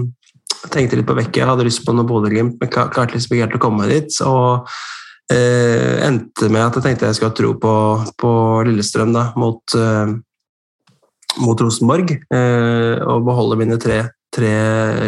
jeg 0.63 0.73
tenkte 0.75 0.99
litt 0.99 1.07
på 1.09 1.17
Vekke. 1.17 1.41
Jeg 1.41 1.49
hadde 1.49 1.65
lyst 1.67 1.81
på 1.87 1.95
noe 1.95 2.07
Bodø-Glimt, 2.07 2.59
men 2.61 2.71
klarte 2.71 3.15
liksom 3.15 3.33
ikke 3.33 3.47
helt 3.47 3.57
å 3.57 3.63
komme 3.63 3.87
dit. 3.89 4.19
Og 4.27 4.69
uh, 4.69 5.93
endte 6.05 6.51
med 6.53 6.67
at 6.67 6.77
jeg 6.77 6.85
tenkte 6.85 7.09
jeg 7.09 7.17
skulle 7.17 7.33
ha 7.33 7.39
tro 7.39 7.55
på, 7.63 7.73
på 8.21 8.33
Lillestrøm 8.69 9.15
da, 9.15 9.25
mot, 9.41 9.75
uh, 9.75 10.13
mot 11.41 11.63
Rosenborg. 11.65 12.13
Uh, 12.29 13.01
og 13.09 13.25
beholde 13.25 13.57
mine 13.63 13.79
tre, 13.81 14.03
tre 14.33 14.51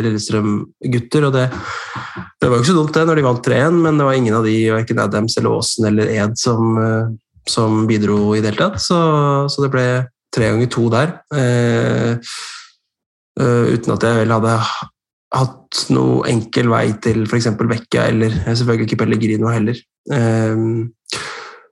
Lillestrøm-gutter. 0.08 1.30
Og 1.30 1.38
det, 1.38 1.46
det, 1.54 2.50
var 2.50 2.58
jo 2.58 2.64
ikke 2.66 2.72
så 2.74 2.80
dumt 2.80 2.98
det 2.98 3.06
når 3.12 3.22
de 3.22 3.28
vant 3.30 3.52
3-1, 3.52 3.78
men 3.86 4.02
det 4.02 4.10
var 4.10 4.18
ingen 4.18 4.40
av 4.42 4.50
de, 4.50 4.58
verken 4.74 5.06
Adams 5.06 5.38
eller 5.38 5.54
Aasen 5.54 5.88
eller 5.92 6.12
Ed, 6.18 6.34
som 6.42 6.82
som 7.50 7.86
bidro 7.90 8.36
i 8.36 8.42
det 8.42 8.54
hele 8.54 8.64
tatt. 8.64 8.82
Så, 8.82 8.98
så, 9.52 9.64
det 9.64 9.72
ble 9.74 9.86
tre 10.34 10.52
ganger 10.52 10.72
to 10.72 10.90
der. 10.94 11.16
Eh, 11.36 12.34
uh, 13.40 13.66
uten 13.72 13.96
at 13.96 14.06
jeg 14.06 14.20
vel 14.22 14.36
hadde 14.36 14.58
hatt 15.36 15.86
noe 15.92 16.26
enkel 16.32 16.70
vei 16.72 16.88
til 17.04 17.26
f.eks. 17.28 17.50
Vecchia, 17.60 18.08
eller 18.12 18.34
selvfølgelig 18.48 18.90
ikke 18.90 19.02
Pellegrino 19.04 19.52
heller. 19.52 19.80
Eh, 20.14 20.66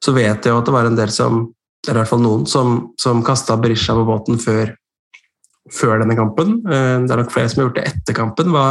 så 0.04 0.16
vet 0.16 0.44
jeg 0.44 0.52
jo 0.52 0.60
at 0.60 0.68
det 0.68 0.76
var 0.76 0.90
en 0.90 1.00
del 1.00 1.12
som, 1.14 1.46
eller 1.88 2.00
i 2.00 2.02
hvert 2.02 2.12
fall 2.12 2.24
noen, 2.24 2.48
som, 2.50 2.80
som 3.00 3.24
kasta 3.26 3.58
Berisha 3.62 3.96
på 3.96 4.08
båten 4.08 4.42
før, 4.42 4.74
før 5.72 6.04
denne 6.04 6.18
kampen. 6.20 6.58
Eh, 6.68 6.98
det 7.06 7.16
er 7.16 7.24
nok 7.24 7.34
flere 7.34 7.52
som 7.52 7.62
har 7.62 7.70
gjort 7.70 7.80
det 7.80 7.88
etter 7.94 8.18
kampen. 8.18 8.52
Hva, 8.56 8.68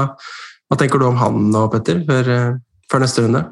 hva 0.69 0.81
tenker 0.81 1.01
du 1.01 1.09
om 1.09 1.21
han 1.21 1.49
nå, 1.55 1.67
Petter, 1.73 2.05
før, 2.09 2.33
uh, 2.33 2.87
før 2.93 3.05
neste 3.05 3.25
runde? 3.25 3.47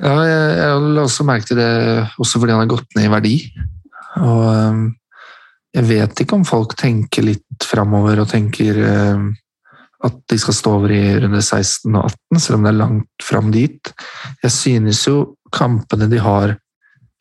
Ja, 0.00 0.14
jeg, 0.26 0.42
jeg 0.58 0.82
la 0.96 1.04
også 1.04 1.26
merke 1.26 1.48
til 1.48 1.60
det 1.60 1.70
også 2.18 2.40
fordi 2.40 2.54
han 2.54 2.64
har 2.64 2.72
gått 2.72 2.98
ned 2.98 3.08
i 3.08 3.12
verdi. 3.12 3.36
Og 4.22 4.42
um, 4.48 4.84
jeg 5.74 5.88
vet 5.88 6.20
ikke 6.22 6.38
om 6.38 6.46
folk 6.46 6.76
tenker 6.78 7.26
litt 7.26 7.66
framover 7.66 8.22
og 8.22 8.30
tenker 8.30 8.78
um, 8.84 9.32
at 10.04 10.18
de 10.30 10.38
skal 10.38 10.56
stå 10.56 10.74
over 10.78 10.92
i 10.92 11.02
runde 11.22 11.40
16 11.40 11.88
og 11.94 12.10
18, 12.10 12.42
selv 12.42 12.58
om 12.58 12.66
det 12.66 12.72
er 12.72 12.80
langt 12.82 13.24
fram 13.24 13.48
dit. 13.54 13.94
Jeg 14.44 14.52
synes 14.52 15.06
jo 15.08 15.16
kampene 15.54 16.10
de 16.10 16.20
har 16.22 16.56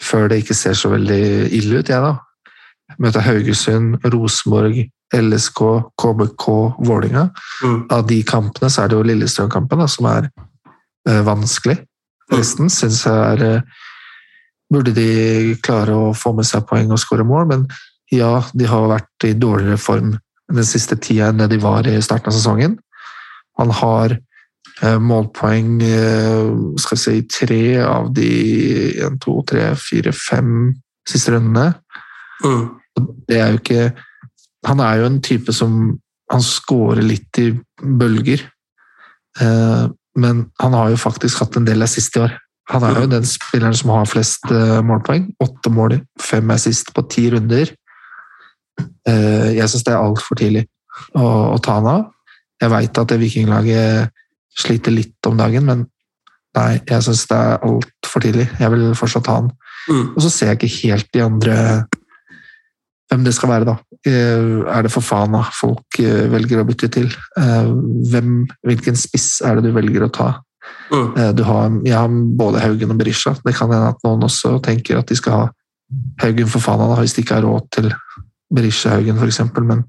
før 0.03 0.27
det 0.29 0.41
ikke 0.43 0.57
ser 0.57 0.75
så 0.75 0.91
veldig 0.91 1.23
ille 1.55 1.79
ut, 1.79 1.89
jeg, 1.89 2.01
da. 2.03 2.17
Møter 2.99 3.23
Haugesund, 3.23 3.95
Rosenborg, 4.11 4.81
LSK, 5.15 5.61
KBK, 6.01 6.47
Vålinga. 6.83 7.29
Mm. 7.63 7.79
Av 7.93 8.03
de 8.09 8.19
kampene 8.27 8.69
så 8.73 8.83
er 8.83 8.91
det 8.91 8.97
jo 8.97 9.07
Lillestrøm-kampen 9.07 9.85
som 9.89 10.09
er 10.11 10.27
uh, 10.33 11.21
vanskelig. 11.25 11.79
Resten 12.31 12.71
syns 12.71 13.03
jeg 13.07 13.33
er 13.33 13.43
uh, 13.59 13.81
Burde 14.73 14.93
de 14.95 15.53
klare 15.61 15.93
å 15.93 16.13
få 16.17 16.31
med 16.33 16.47
seg 16.49 16.63
poeng 16.65 16.89
og 16.95 16.97
skåre 16.97 17.25
mål, 17.27 17.43
men 17.51 17.65
ja, 18.09 18.39
de 18.57 18.65
har 18.65 18.87
vært 18.89 19.25
i 19.27 19.35
dårligere 19.37 19.77
form 19.77 20.15
den 20.49 20.65
siste 20.65 20.97
tida 20.97 21.29
enn 21.29 21.41
det 21.41 21.51
de 21.53 21.59
var 21.61 21.85
i 21.85 21.99
starten 22.01 22.31
av 22.31 22.33
sesongen. 22.33 22.77
Han 23.59 23.73
har 23.77 24.15
eh, 24.15 24.97
målpoeng 24.97 25.75
eh, 25.85 26.49
skal 26.81 26.99
vi 26.99 27.03
si, 27.03 27.15
tre 27.29 27.61
av 27.85 28.09
de 28.15 28.29
én, 29.03 29.19
to, 29.21 29.39
tre, 29.49 29.71
fire, 29.79 30.13
fem 30.15 30.73
siste 31.09 31.35
rundene. 31.35 31.73
Mm. 32.43 32.65
Det 33.27 33.39
er 33.39 33.53
jo 33.53 33.61
ikke 33.61 33.85
Han 34.67 34.79
er 34.79 34.99
jo 34.99 35.05
en 35.07 35.21
type 35.23 35.53
som 35.55 35.71
Han 36.31 36.43
scorer 36.43 37.01
litt 37.03 37.39
i 37.41 37.49
bølger. 37.81 38.43
Eh, 40.15 40.21
men 40.21 40.47
han 40.61 40.73
har 40.77 40.93
jo 40.93 41.03
faktisk 41.03 41.43
hatt 41.43 41.57
en 41.57 41.67
del 41.67 41.85
assist 41.85 42.17
i 42.17 42.23
år. 42.25 42.39
Han 42.71 42.83
er 42.87 43.01
jo 43.01 43.07
den 43.11 43.25
spilleren 43.27 43.75
som 43.75 43.89
har 43.91 44.05
flest 44.07 44.45
målpoeng. 44.87 45.25
Åtte 45.43 45.71
mål, 45.73 45.97
fem 46.21 46.51
assist 46.55 46.93
på 46.95 47.03
ti 47.11 47.25
runder. 47.33 47.73
Eh, 48.79 49.49
jeg 49.57 49.69
syns 49.69 49.85
det 49.85 49.93
er 49.93 50.01
altfor 50.01 50.39
tidlig 50.39 50.63
å, 51.17 51.23
å, 51.53 51.57
ta 51.63 51.77
han 51.79 51.89
av. 51.89 52.05
Jeg 52.61 52.71
veit 52.71 52.99
at 53.01 53.11
det 53.11 53.19
vikinglaget 53.21 54.13
sliter 54.63 54.93
litt 54.93 55.27
om 55.27 55.37
dagen, 55.39 55.65
men 55.67 55.83
nei, 56.57 56.77
jeg 56.87 57.05
syns 57.05 57.25
det 57.29 57.39
er 57.39 57.67
altfor 57.67 58.23
tidlig. 58.23 58.47
Jeg 58.61 58.73
vil 58.73 58.85
fortsatt 58.97 59.29
ha 59.31 59.41
han. 59.41 59.51
Mm. 59.89 60.05
Og 60.13 60.21
så 60.23 60.31
ser 60.31 60.53
jeg 60.53 60.61
ikke 60.61 60.75
helt 60.77 61.09
de 61.15 61.23
andre 61.25 61.57
hvem 63.13 63.25
det 63.27 63.35
skal 63.37 63.51
være, 63.53 63.67
da. 63.69 63.77
Eh, 64.09 64.63
er 64.73 64.85
det 64.85 64.91
for 64.91 65.05
faen 65.05 65.35
da 65.37 65.43
folk 65.53 65.99
eh, 66.01 66.25
velger 66.33 66.63
å 66.63 66.67
bytte 66.67 66.89
til? 66.91 67.11
Hvem, 67.37 68.43
hvilken 68.65 68.97
spiss 68.99 69.37
er 69.45 69.59
det 69.59 69.69
du 69.69 69.77
velger 69.77 70.07
å 70.07 70.11
ta? 70.13 70.31
Mm. 70.93 71.35
Du 71.37 71.41
har, 71.47 71.71
jeg 71.85 71.95
har 71.95 72.11
både 72.39 72.61
Haugen 72.63 72.93
og 72.93 72.99
Berisha. 72.99 73.33
Det 73.45 73.55
kan 73.57 73.71
hende 73.71 73.93
at 73.93 74.03
noen 74.05 74.25
også 74.27 74.57
tenker 74.63 74.99
at 74.99 75.09
de 75.09 75.17
skal 75.17 75.37
ha 75.37 75.45
Haugen 76.23 76.49
for 76.49 76.63
faen 76.63 76.81
da, 76.81 76.97
hvis 77.01 77.15
de 77.17 77.23
ikke 77.23 77.37
har 77.37 77.45
råd 77.45 77.69
til 77.73 77.89
Berisha-Haugen 78.53 79.19
f.eks., 79.21 79.41
men 79.61 79.85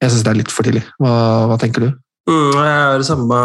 jeg 0.00 0.12
syns 0.12 0.24
det 0.24 0.32
er 0.32 0.38
litt 0.40 0.52
for 0.52 0.66
tidlig. 0.66 0.84
Hva, 1.00 1.12
hva 1.50 1.58
tenker 1.60 1.84
du? 1.84 1.90
Mm, 2.30 2.52
jeg 2.54 2.72
har 2.72 3.02
samme, 3.04 3.38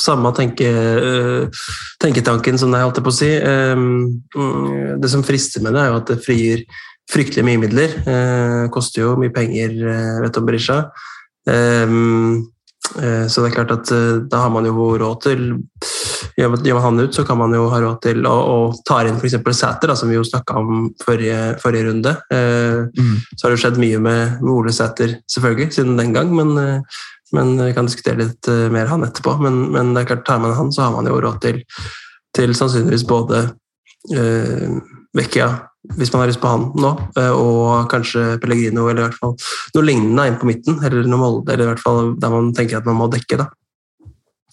samme 0.00 0.32
tenke, 0.36 0.68
uh, 0.68 1.62
tenketanken 2.02 2.58
som 2.60 2.72
deg, 2.74 2.84
holdt 2.84 3.00
jeg 3.00 3.06
på 3.06 3.12
å 3.12 3.16
si. 3.16 3.30
Um, 3.40 4.98
det 5.02 5.10
som 5.10 5.24
frister 5.26 5.64
med 5.64 5.74
det, 5.76 5.84
er 5.84 5.92
jo 5.92 6.00
at 6.00 6.10
det 6.10 6.18
frigjør 6.24 6.64
fryktelig 7.12 7.44
mye 7.46 7.60
midler. 7.60 7.94
Eh, 8.08 8.64
koster 8.72 9.04
jo 9.04 9.14
mye 9.20 9.32
penger, 9.34 9.76
uh, 9.84 10.22
vet 10.24 10.34
du 10.34 10.40
om 10.40 10.48
Berisha. 10.48 10.78
Um, 11.46 12.52
Eh, 12.98 13.26
så 13.28 13.40
det 13.40 13.52
er 13.52 13.54
klart 13.54 13.72
at 13.72 13.90
eh, 13.94 14.20
da 14.28 14.42
har 14.42 14.50
man 14.52 14.66
jo 14.68 14.90
råd 15.00 15.20
til 15.24 15.44
Gjør 16.32 16.48
man 16.48 16.82
han 16.82 17.00
ut, 17.02 17.14
så 17.14 17.24
kan 17.28 17.36
man 17.36 17.52
jo 17.52 17.66
ha 17.68 17.78
råd 17.80 17.98
til 18.04 18.26
å, 18.26 18.32
å 18.32 18.56
ta 18.88 19.02
inn 19.04 19.18
f.eks. 19.20 19.36
Sæter, 19.52 19.92
som 19.96 20.08
vi 20.08 20.16
jo 20.16 20.24
snakka 20.24 20.54
om 20.56 20.86
forrige, 21.04 21.58
forrige 21.60 21.90
runde. 21.90 22.14
Eh, 22.32 22.88
mm. 22.88 23.16
Så 23.36 23.44
har 23.44 23.52
det 23.52 23.58
skjedd 23.60 23.80
mye 23.82 23.98
med, 24.00 24.38
med 24.40 24.52
Ole 24.54 24.72
Sæter, 24.72 25.18
selvfølgelig, 25.28 25.68
siden 25.76 26.00
den 26.00 26.14
gang. 26.16 26.32
Men, 26.32 26.54
men 27.36 27.52
vi 27.60 27.74
kan 27.76 27.88
diskutere 27.88 28.22
litt 28.22 28.48
mer 28.72 28.88
han 28.88 29.04
etterpå. 29.04 29.36
Men, 29.44 29.60
men, 29.74 29.92
det 29.92 30.06
er 30.06 30.08
klart, 30.14 30.24
tar 30.30 30.40
man 30.40 30.56
han, 30.56 30.72
så 30.72 30.86
har 30.86 30.96
man 30.96 31.10
jo 31.10 31.20
råd 31.20 31.36
til, 31.44 31.60
til 32.32 32.56
sannsynligvis 32.56 33.04
både 33.12 33.44
eh, 34.16 34.72
Vecchia, 35.12 35.50
hvis 35.96 36.12
man 36.12 36.22
har 36.22 36.30
lyst 36.30 36.40
på 36.42 36.50
han 36.50 36.68
nå, 36.78 36.92
eh, 37.18 37.32
og 37.34 37.88
kanskje 37.90 38.36
Pellegrino, 38.42 38.86
eller 38.86 39.02
i 39.02 39.06
hvert 39.08 39.18
fall 39.18 39.34
noe 39.74 39.86
lignende 39.86 40.28
inn 40.30 40.38
på 40.38 40.48
midten, 40.48 40.78
eller 40.84 41.08
noe 41.10 41.20
Molde, 41.20 41.52
eller 41.52 41.66
i 41.66 41.72
hvert 41.72 41.82
fall 41.82 42.12
der 42.22 42.32
man 42.32 42.52
tenker 42.56 42.78
at 42.78 42.86
man 42.88 43.00
må 43.00 43.10
dekke. 43.12 43.40
da. 43.40 43.48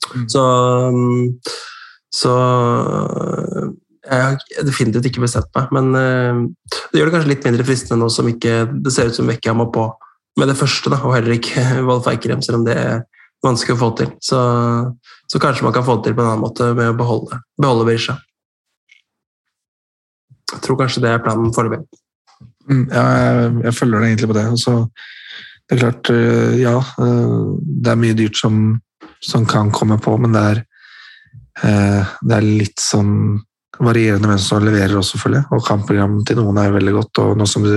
Mm. 0.09 0.25
Så, 0.31 0.43
mm, 0.95 1.53
så 2.15 2.33
jeg 4.09 4.25
har 4.25 4.65
definitivt 4.65 5.09
ikke 5.11 5.23
bestemt 5.25 5.51
meg, 5.57 5.73
men 5.75 5.91
eh, 5.99 6.43
det 6.89 7.01
gjør 7.01 7.11
det 7.11 7.17
kanskje 7.17 7.33
litt 7.33 7.45
mindre 7.45 7.67
fristende 7.67 8.01
nå 8.01 8.09
som 8.13 8.29
ikke 8.31 8.63
det 8.71 8.93
ser 8.95 9.11
ut 9.11 9.19
som 9.19 9.29
Vecchia 9.29 9.53
må 9.57 9.69
på 9.73 9.85
med 10.39 10.49
det 10.49 10.57
første, 10.57 10.89
da, 10.91 11.01
og 11.03 11.13
heller 11.17 11.35
ikke 11.35 11.61
Wolf 11.87 12.09
Eikrem, 12.09 12.41
selv 12.45 12.61
om 12.61 12.65
det 12.67 12.77
er 12.79 13.03
vanskelig 13.45 13.77
å 13.77 13.81
få 13.83 13.91
til. 13.99 14.09
Så, 14.23 14.39
så, 15.29 15.41
kanskje 15.41 15.67
man 15.67 15.75
kan 15.75 15.85
få 15.85 15.99
det 15.99 16.09
til 16.09 16.17
på 16.17 16.25
en 16.25 16.31
annen 16.31 16.43
måte 16.43 16.71
med 16.73 16.93
å 16.93 16.97
beholde, 16.97 17.39
beholde 17.59 17.87
Berisha. 17.87 18.17
Jeg 20.53 20.61
tror 20.65 20.79
kanskje 20.79 21.03
det 21.03 21.11
er 21.13 21.23
planen 21.23 21.53
foreløpig. 21.55 21.83
Mm, 22.69 22.85
ja, 22.93 23.03
jeg, 23.17 23.51
jeg, 23.65 23.75
følger 23.77 24.01
deg 24.01 24.11
egentlig 24.11 24.29
på 24.29 24.37
det. 24.37 24.45
Altså, 24.53 24.75
det 25.65 25.75
er 25.75 25.81
klart, 25.83 26.11
eh, 26.13 26.55
ja. 26.61 26.77
Eh, 27.01 27.35
det 27.83 27.91
er 27.91 28.01
mye 28.03 28.17
dyrt 28.17 28.39
som, 28.39 28.63
som 29.25 29.45
kan 29.49 29.73
komme 29.73 29.99
på, 30.01 30.15
men 30.21 30.33
det 30.35 30.45
er, 30.53 30.63
eh, 31.65 32.15
det 32.21 32.37
er 32.37 32.49
litt 32.49 32.81
sånn 32.83 33.13
varierende 33.79 34.29
hvem 34.29 34.41
som 34.43 34.65
leverer 34.65 34.97
også, 34.99 35.15
selvfølgelig. 35.15 35.45
Og 35.55 35.65
kampprogram 35.67 36.17
til 36.27 36.41
noen 36.41 36.61
er 36.61 36.75
veldig 36.75 36.95
godt, 36.97 37.23
og 37.23 37.37
nå 37.39 37.49
som 37.49 37.67
du 37.67 37.75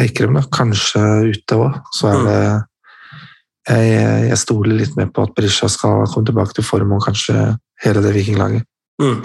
Eikrem 0.00 0.36
da, 0.38 0.40
kanskje 0.54 1.00
ute 1.28 1.56
òg, 1.60 1.74
så 1.92 2.06
er 2.08 2.14
mm. 2.16 2.28
det 2.30 2.42
jeg, 3.68 4.28
jeg, 4.30 4.38
stoler 4.40 4.78
litt 4.78 4.94
mer 4.96 5.10
på 5.12 5.26
at 5.26 5.34
Berisha 5.36 5.68
skal 5.68 6.06
komme 6.08 6.24
tilbake 6.30 6.56
til 6.56 6.64
form 6.64 6.94
og 6.96 7.04
kanskje 7.04 7.34
hele 7.84 8.00
det 8.04 8.14
vikinglaget. 8.16 8.64
Mm. 9.00 9.20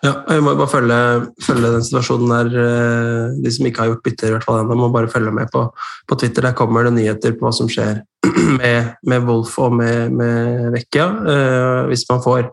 Ja, 0.00 0.12
jeg 0.30 0.42
må 0.44 0.54
bare 0.56 0.70
følge, 0.70 0.98
følge, 1.44 1.70
den 1.74 1.84
situasjonen 1.84 2.30
der. 2.32 2.52
Eh, 2.62 3.38
de 3.44 3.52
som 3.52 3.66
ikke 3.68 3.82
har 3.82 3.90
gjort 3.90 4.04
bytter, 4.06 4.30
i 4.30 4.34
hvert 4.36 4.46
fall 4.46 4.62
ennå, 4.62 4.76
må 4.78 4.88
bare 4.94 5.10
følge 5.12 5.32
med 5.34 5.50
på, 5.52 5.64
på, 6.08 6.18
Twitter. 6.20 6.46
Der 6.46 6.56
kommer 6.56 6.86
det 6.86 6.94
nyheter 6.96 7.34
på 7.36 7.46
hva 7.46 7.52
som 7.54 7.68
skjer 7.70 8.00
med, 8.60 8.94
med 9.10 9.26
Wolf 9.28 9.58
og 9.60 9.74
med, 9.76 10.14
med 10.14 10.70
Vecchia. 10.76 11.08
Uh, 11.10 11.88
hvis 11.90 12.06
man 12.08 12.22
får, 12.24 12.48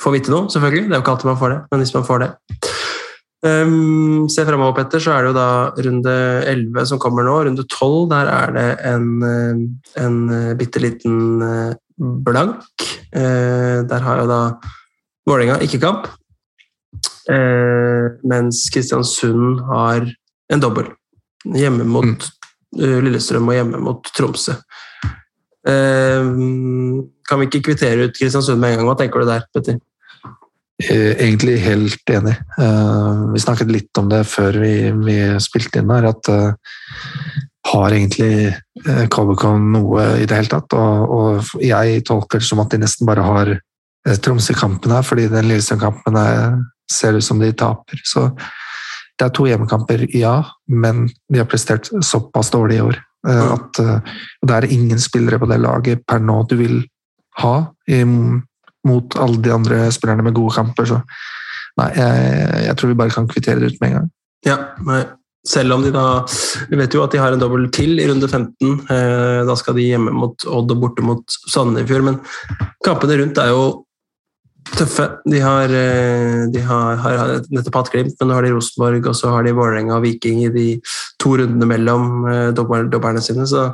får, 0.00 0.16
vite 0.16 0.32
noe, 0.32 0.48
selvfølgelig. 0.52 0.86
Det 0.88 0.94
er 0.94 1.00
jo 1.00 1.04
ikke 1.04 1.16
alltid 1.16 1.30
man 1.32 1.42
får 1.42 1.54
det, 1.54 1.60
men 1.72 1.84
hvis 1.84 1.94
man 1.96 2.06
får 2.08 2.24
det. 2.24 2.30
Um, 3.44 4.22
se 4.32 4.46
fremover, 4.48 4.72
Petter, 4.78 5.02
så 5.04 5.12
er 5.12 5.26
det 5.26 5.34
jo 5.34 5.36
da 5.36 5.48
runde 5.84 6.14
11 6.48 6.86
som 6.88 7.02
kommer 7.02 7.26
nå. 7.26 7.34
Runde 7.44 7.66
12, 7.66 7.98
der 8.14 8.30
er 8.32 8.54
det 8.54 8.68
en, 8.88 9.10
en 10.00 10.16
bitte 10.56 10.80
liten 10.80 11.44
blank. 12.24 12.64
Uh, 13.12 13.84
der 13.84 14.08
har 14.08 14.22
jo 14.22 14.30
da 14.32 14.40
Vålerenga 15.24 15.58
ikke 15.64 15.80
kamp. 15.82 16.08
Eh, 17.32 18.12
mens 18.28 18.66
Kristiansund 18.72 19.62
har 19.70 20.04
en 20.52 20.60
dobbel. 20.60 20.90
Hjemme 21.44 21.86
mot 21.88 22.04
mm. 22.04 22.20
uh, 22.80 22.98
Lillestrøm 23.04 23.48
og 23.48 23.56
hjemme 23.56 23.80
mot 23.80 24.12
Tromsø. 24.16 24.58
Eh, 25.64 26.28
kan 27.24 27.40
vi 27.40 27.48
ikke 27.48 27.64
kvittere 27.70 28.08
ut 28.08 28.16
Kristiansund 28.16 28.60
med 28.60 28.74
en 28.74 28.82
gang? 28.82 28.90
Hva 28.90 28.98
tenker 29.00 29.24
du 29.24 29.30
der, 29.30 29.48
Petter? 29.54 29.80
Eh, 30.84 31.12
egentlig 31.14 31.56
helt 31.64 32.12
enig. 32.12 32.36
Uh, 32.58 33.32
vi 33.32 33.44
snakket 33.44 33.72
litt 33.72 34.00
om 34.00 34.12
det 34.12 34.24
før 34.28 34.60
vi, 34.60 34.74
vi 35.04 35.18
spilte 35.40 35.80
inn 35.80 35.92
her, 35.94 36.10
at 36.12 36.32
uh, 36.32 36.80
har 37.72 37.94
egentlig 37.96 38.52
KBK 38.84 39.44
noe 39.72 40.02
i 40.20 40.26
det 40.28 40.36
hele 40.36 40.52
tatt? 40.52 40.74
Og, 40.76 41.14
og 41.16 41.62
jeg 41.64 42.02
tolker 42.04 42.42
det 42.42 42.48
som 42.48 42.60
at 42.60 42.74
de 42.74 42.82
nesten 42.82 43.08
bare 43.08 43.24
har 43.24 43.54
Eh, 43.54 43.72
Tromsø-kampen 44.04 44.92
her, 44.92 45.04
fordi 45.06 45.28
den 45.32 45.48
Lillestrøm-kampen 45.48 46.18
ser 46.92 47.16
ut 47.16 47.24
som 47.24 47.40
de 47.40 47.52
taper. 47.56 48.00
Så 48.04 48.26
det 49.18 49.28
er 49.28 49.34
to 49.34 49.46
hjemmekamper, 49.48 50.06
ja, 50.16 50.36
men 50.68 51.06
de 51.30 51.40
har 51.40 51.48
prestert 51.48 51.88
såpass 52.04 52.50
dårlig 52.52 52.80
i 52.80 52.84
år 52.84 52.98
eh, 52.98 53.52
at 53.54 53.80
uh, 53.80 54.16
det 54.42 54.56
er 54.56 54.72
ingen 54.74 55.00
spillere 55.00 55.38
på 55.38 55.48
det 55.50 55.60
laget 55.62 56.02
per 56.08 56.22
nå 56.22 56.40
du 56.50 56.56
vil 56.58 56.80
ha 57.40 57.56
mot 58.84 59.16
alle 59.18 59.40
de 59.42 59.52
andre 59.54 59.86
spillerne 59.94 60.22
med 60.26 60.36
gode 60.36 60.54
kamper. 60.54 60.86
Så 60.86 61.00
nei, 61.80 61.90
jeg, 61.96 62.64
jeg, 62.68 62.76
tror 62.78 62.92
vi 62.92 62.98
bare 62.98 63.14
kan 63.14 63.28
kvittere 63.30 63.62
det 63.62 63.72
ut 63.72 63.80
med 63.82 63.90
en 63.90 63.96
gang. 64.00 64.10
Ja, 64.44 64.58
nei, 64.86 65.04
Selv 65.44 65.74
om 65.74 65.82
de 65.84 65.90
da 65.92 66.24
Vi 66.70 66.76
vet 66.76 66.94
jo 66.94 67.02
at 67.04 67.12
de 67.12 67.18
har 67.20 67.34
en 67.34 67.40
dobbel 67.40 67.66
til 67.72 67.98
i 68.00 68.06
runde 68.08 68.28
15. 68.28 68.68
Eh, 68.92 69.40
da 69.48 69.56
skal 69.60 69.76
de 69.76 69.88
hjemme 69.88 70.12
mot 70.12 70.46
Odd 70.46 70.72
og 70.72 70.80
borte 70.80 71.04
mot 71.04 71.36
Sandefjord, 71.52 72.06
men 72.06 72.20
kampene 72.84 73.18
rundt 73.20 73.40
er 73.40 73.50
jo 73.52 73.64
tøffe. 74.72 75.06
De 75.28 75.40
har, 75.44 75.72
eh, 75.72 76.44
de 76.52 76.60
har, 76.64 76.96
har 77.02 77.32
nettopp 77.52 77.80
hatt 77.80 77.92
Glimt, 77.92 78.16
men 78.18 78.30
nå 78.30 78.36
har 78.36 78.46
de 78.46 78.52
Rosenborg, 78.54 79.08
og 79.10 79.16
så 79.18 79.32
har 79.34 79.44
de 79.44 79.54
Vålerenga 79.56 79.98
og 79.98 80.04
Viking 80.06 80.44
i 80.46 80.52
de 80.54 80.68
to 81.20 81.36
rundene 81.40 81.68
mellom 81.68 82.28
eh, 82.30 82.50
dobberne 82.56 83.22
sine. 83.24 83.46
så 83.46 83.72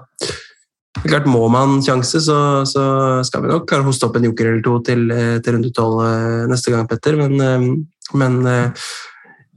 klart 1.06 1.28
Må 1.30 1.46
man 1.48 1.78
sjanse, 1.82 2.20
så, 2.20 2.66
så 2.66 2.82
skal 3.24 3.44
vi 3.44 3.52
nok 3.52 3.70
hoste 3.86 4.08
opp 4.08 4.18
en 4.18 4.26
joker 4.26 4.50
eller 4.50 4.64
to 4.66 4.80
til, 4.84 5.06
til 5.40 5.54
runde 5.54 5.70
tolv 5.72 6.02
neste 6.50 6.74
gang, 6.74 6.88
Petter. 6.90 7.16
Men, 7.16 7.86
men 8.12 8.40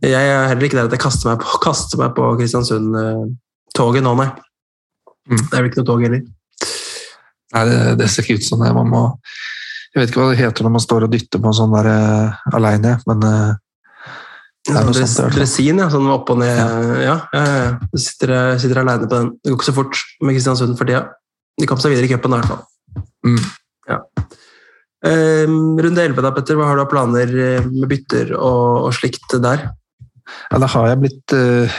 jeg 0.03 0.29
er 0.29 0.47
heller 0.51 0.67
ikke 0.67 0.77
der 0.77 0.87
at 0.87 0.93
jeg 0.93 1.01
kaster 1.03 1.31
meg 1.31 1.41
på, 1.41 1.57
kaster 1.65 1.99
meg 1.99 2.13
på 2.15 2.29
Kristiansund-toget 2.39 4.05
nå, 4.05 4.15
nei. 4.21 4.29
Mm. 5.23 5.39
Det 5.39 5.57
er 5.57 5.61
vel 5.61 5.71
ikke 5.71 5.81
noe 5.81 5.89
tog 5.89 6.05
heller. 6.05 6.23
Nei, 7.53 7.65
det, 7.69 7.77
det, 8.01 8.09
ser 8.09 8.25
ikke 8.25 8.41
ut 8.41 8.47
som 8.47 8.63
det. 8.63 8.71
Man 8.75 8.89
må 8.89 9.03
Jeg 9.93 10.01
vet 10.01 10.11
ikke 10.11 10.23
hva 10.23 10.31
det 10.31 10.39
heter 10.41 10.65
når 10.65 10.73
man 10.73 10.83
står 10.83 11.05
og 11.05 11.13
dytter 11.13 11.41
på 11.41 11.53
sånn 11.53 11.73
der 11.75 11.89
uh, 11.91 12.53
aleine, 12.57 12.95
men 13.09 13.25
uh, 13.27 13.51
det 14.63 14.73
er 14.73 14.87
noe 14.87 14.95
Dres, 14.95 15.17
sånt. 15.17 15.35
Dresin, 15.35 15.81
ja. 15.83 15.89
Sånn 15.91 16.07
opp 16.07 16.29
og 16.31 16.39
ned. 16.39 16.55
Ja, 16.55 16.67
ja. 17.03 17.15
ja, 17.35 17.43
ja. 17.43 17.89
Du 17.91 17.99
sitter, 17.99 18.31
sitter 18.63 18.79
aleine 18.79 19.09
på 19.09 19.17
den. 19.17 19.33
Det 19.43 19.51
går 19.51 19.59
ikke 19.59 19.67
så 19.67 19.75
fort 19.75 19.99
med 20.23 20.37
Kristiansund 20.37 20.77
for 20.79 20.87
tida. 20.87 21.03
De 21.59 21.67
kom 21.67 21.81
seg 21.83 21.91
videre 21.91 22.07
i 22.07 22.13
cupen 22.13 22.31
i 22.31 22.39
hvert 22.39 22.53
fall. 22.53 23.03
Mm. 23.27 23.41
Ja. 23.91 23.99
Um, 25.03 25.57
runde 25.83 26.05
11 26.07 26.23
da, 26.23 26.31
Petter. 26.31 26.55
Hva 26.55 26.69
har 26.69 26.79
du 26.79 26.85
av 26.85 26.89
planer 26.93 27.35
med 27.67 27.89
bytter 27.91 28.31
og, 28.39 28.87
og 28.87 28.95
slikt 28.95 29.35
der? 29.43 29.67
Ja, 30.23 30.59
da 30.61 30.69
har 30.71 30.89
jeg 30.91 31.01
blitt, 31.01 31.35
eh, 31.35 31.77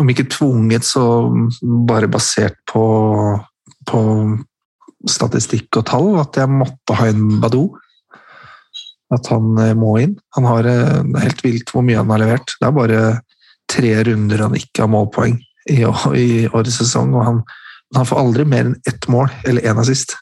om 0.00 0.10
ikke 0.10 0.28
tvunget, 0.30 0.86
så 0.86 1.04
bare 1.88 2.10
basert 2.10 2.60
på, 2.70 2.84
på 3.88 4.00
statistikk 5.10 5.80
og 5.80 5.86
tall, 5.88 6.12
at 6.20 6.36
jeg 6.38 6.50
måtte 6.50 6.96
ha 6.98 7.08
en 7.10 7.40
Badou. 7.42 7.74
At 9.12 9.28
han 9.30 9.58
eh, 9.60 9.74
må 9.78 9.96
inn. 10.02 10.16
Han 10.38 10.48
har 10.48 10.68
eh, 10.68 11.02
det 11.04 11.18
er 11.18 11.28
helt 11.28 11.44
vilt 11.44 11.74
hvor 11.74 11.84
mye 11.86 12.00
han 12.00 12.12
har 12.12 12.22
levert. 12.24 12.56
Det 12.60 12.68
er 12.68 12.78
bare 12.78 13.02
tre 13.70 13.92
runder 14.08 14.44
han 14.44 14.56
ikke 14.58 14.84
har 14.84 14.90
målpoeng 14.92 15.38
i, 15.72 15.78
i 15.80 16.26
årets 16.50 16.80
sesong. 16.82 17.14
og 17.16 17.28
han, 17.28 17.44
han, 17.96 18.08
får 18.08 18.20
aldri 18.20 18.48
mer 18.48 18.70
enn 18.70 18.80
ett 18.88 19.08
mål, 19.12 19.30
eller 19.48 19.64
én 19.64 19.80
assist. 19.80 20.16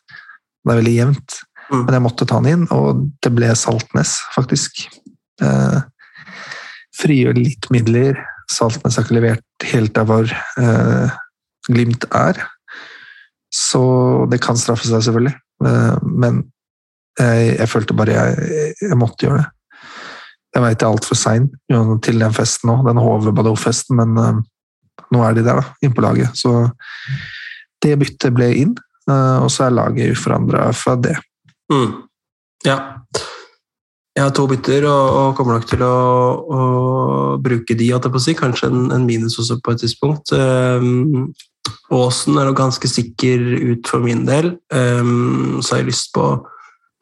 Det 0.63 0.75
er 0.75 0.83
veldig 0.83 0.99
jevnt. 0.99 1.39
Mm. 1.71 1.81
Men 1.87 1.97
jeg 1.97 2.05
måtte 2.05 2.29
ta 2.29 2.39
han 2.41 2.51
inn, 2.51 2.67
og 2.75 3.07
det 3.25 3.33
ble 3.35 3.51
Saltnes, 3.59 4.19
faktisk. 4.35 4.85
Eh, 5.43 5.81
frigjør 6.99 7.39
litt 7.39 7.71
midler. 7.75 8.21
Saltnes 8.53 8.99
har 8.99 9.07
ikke 9.07 9.19
levert 9.19 9.69
helt 9.73 9.95
der 9.97 10.09
hvor 10.09 10.29
eh, 10.29 11.21
Glimt 11.71 12.09
er. 12.11 12.41
Så 13.53 13.83
det 14.33 14.41
kan 14.43 14.59
straffe 14.59 14.89
seg, 14.89 15.03
selvfølgelig. 15.05 15.35
Eh, 15.67 15.97
men 16.09 16.45
jeg, 17.21 17.57
jeg, 17.59 17.69
følte 17.69 17.97
bare 17.97 18.15
jeg, 18.17 18.77
jeg, 18.81 18.99
måtte 18.99 19.27
gjøre 19.27 19.43
det. 19.43 19.51
Jeg 20.53 20.65
veit 20.65 20.83
jeg 20.83 20.87
er 20.87 20.93
altfor 20.93 21.17
sein 21.17 21.51
til 22.05 22.21
den 22.21 22.35
festen 22.37 22.69
nå, 22.69 22.79
den 22.85 23.01
HV-Badou-festen, 23.01 24.01
men 24.01 24.17
eh, 24.21 24.41
nå 25.13 25.27
er 25.27 25.37
de 25.37 25.45
der, 25.45 25.61
da, 25.61 25.77
inn 25.85 25.93
på 25.97 26.05
laget. 26.05 26.33
Så 26.39 26.55
det 27.85 27.99
byttet 28.01 28.35
ble 28.37 28.49
inn, 28.63 28.73
eh, 29.11 29.39
og 29.43 29.51
så 29.53 29.69
er 29.69 29.77
laget 29.77 30.17
uforandra 30.17 30.71
fra 30.77 30.97
det. 31.01 31.19
Mm. 31.73 32.03
Ja. 32.67 32.79
Jeg 34.13 34.27
har 34.27 34.35
to 34.37 34.45
bytter 34.49 34.85
og, 34.85 35.07
og 35.19 35.37
kommer 35.39 35.57
nok 35.57 35.71
til 35.71 35.81
å, 35.85 35.95
å 36.45 36.65
bruke 37.41 37.77
de, 37.79 37.89
på 37.97 38.21
si. 38.21 38.35
kanskje 38.37 38.69
en, 38.69 38.91
en, 38.93 39.07
minus 39.09 39.39
også 39.41 39.57
på 39.65 39.73
et 39.73 39.81
tidspunkt. 39.87 40.35
Um, 40.37 41.33
Åsen 41.93 42.39
er 42.39 42.49
nok 42.49 42.59
ganske 42.59 42.89
sikker 42.89 43.43
ut 43.73 43.91
for 43.91 44.03
min 44.05 44.25
del. 44.27 44.55
Um, 44.73 45.61
så 45.63 45.77
har 45.77 45.83
jeg 45.83 45.91
lyst 45.93 46.13
på, 46.17 46.27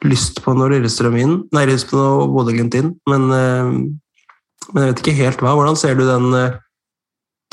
lyst 0.09 0.43
på 0.45 0.55
noe 0.57 0.73
Lillestrøm 0.73 1.17
inn, 1.21 1.37
nei, 1.55 1.67
lyst 1.71 1.91
på 1.91 1.99
noe 1.99 2.27
Bodø-Glimt 2.33 2.77
inn, 2.79 2.95
men, 3.11 3.29
uh, 3.31 3.71
men, 4.73 4.83
jeg 4.83 4.93
vet 4.93 5.05
ikke 5.05 5.17
helt 5.21 5.45
hva. 5.45 5.55
Hvordan 5.59 5.79
ser 5.79 5.97
du 5.99 6.05
den, 6.09 6.29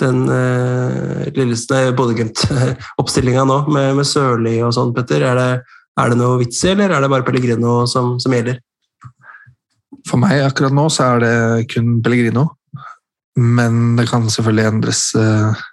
den 0.03 0.25
uh, 0.27 1.91
Bodø-Glimt-oppstillinga 1.97 3.47
nå, 3.47 3.63
med, 3.71 3.93
med 4.01 4.09
Sørli 4.09 4.57
og 4.65 4.75
sånn, 4.75 4.95
Petter? 4.97 5.27
Er 5.31 5.39
det, 5.39 5.51
er 5.97 6.13
det 6.13 6.19
noe 6.19 6.41
vits 6.41 6.59
i, 6.63 6.71
eller 6.73 6.93
er 6.93 7.03
det 7.03 7.09
bare 7.09 7.25
Pellegrino 7.25 7.79
som, 7.89 8.17
som 8.21 8.33
gjelder? 8.35 8.59
For 10.07 10.21
meg 10.21 10.43
akkurat 10.45 10.75
nå 10.75 10.85
så 10.93 11.13
er 11.13 11.23
det 11.23 11.33
kun 11.71 11.97
Pellegrino, 12.05 12.45
men 13.37 13.97
det 13.97 14.07
kan 14.09 14.27
selvfølgelig 14.29 14.69
endres. 14.69 15.01
Eh, 15.17 15.65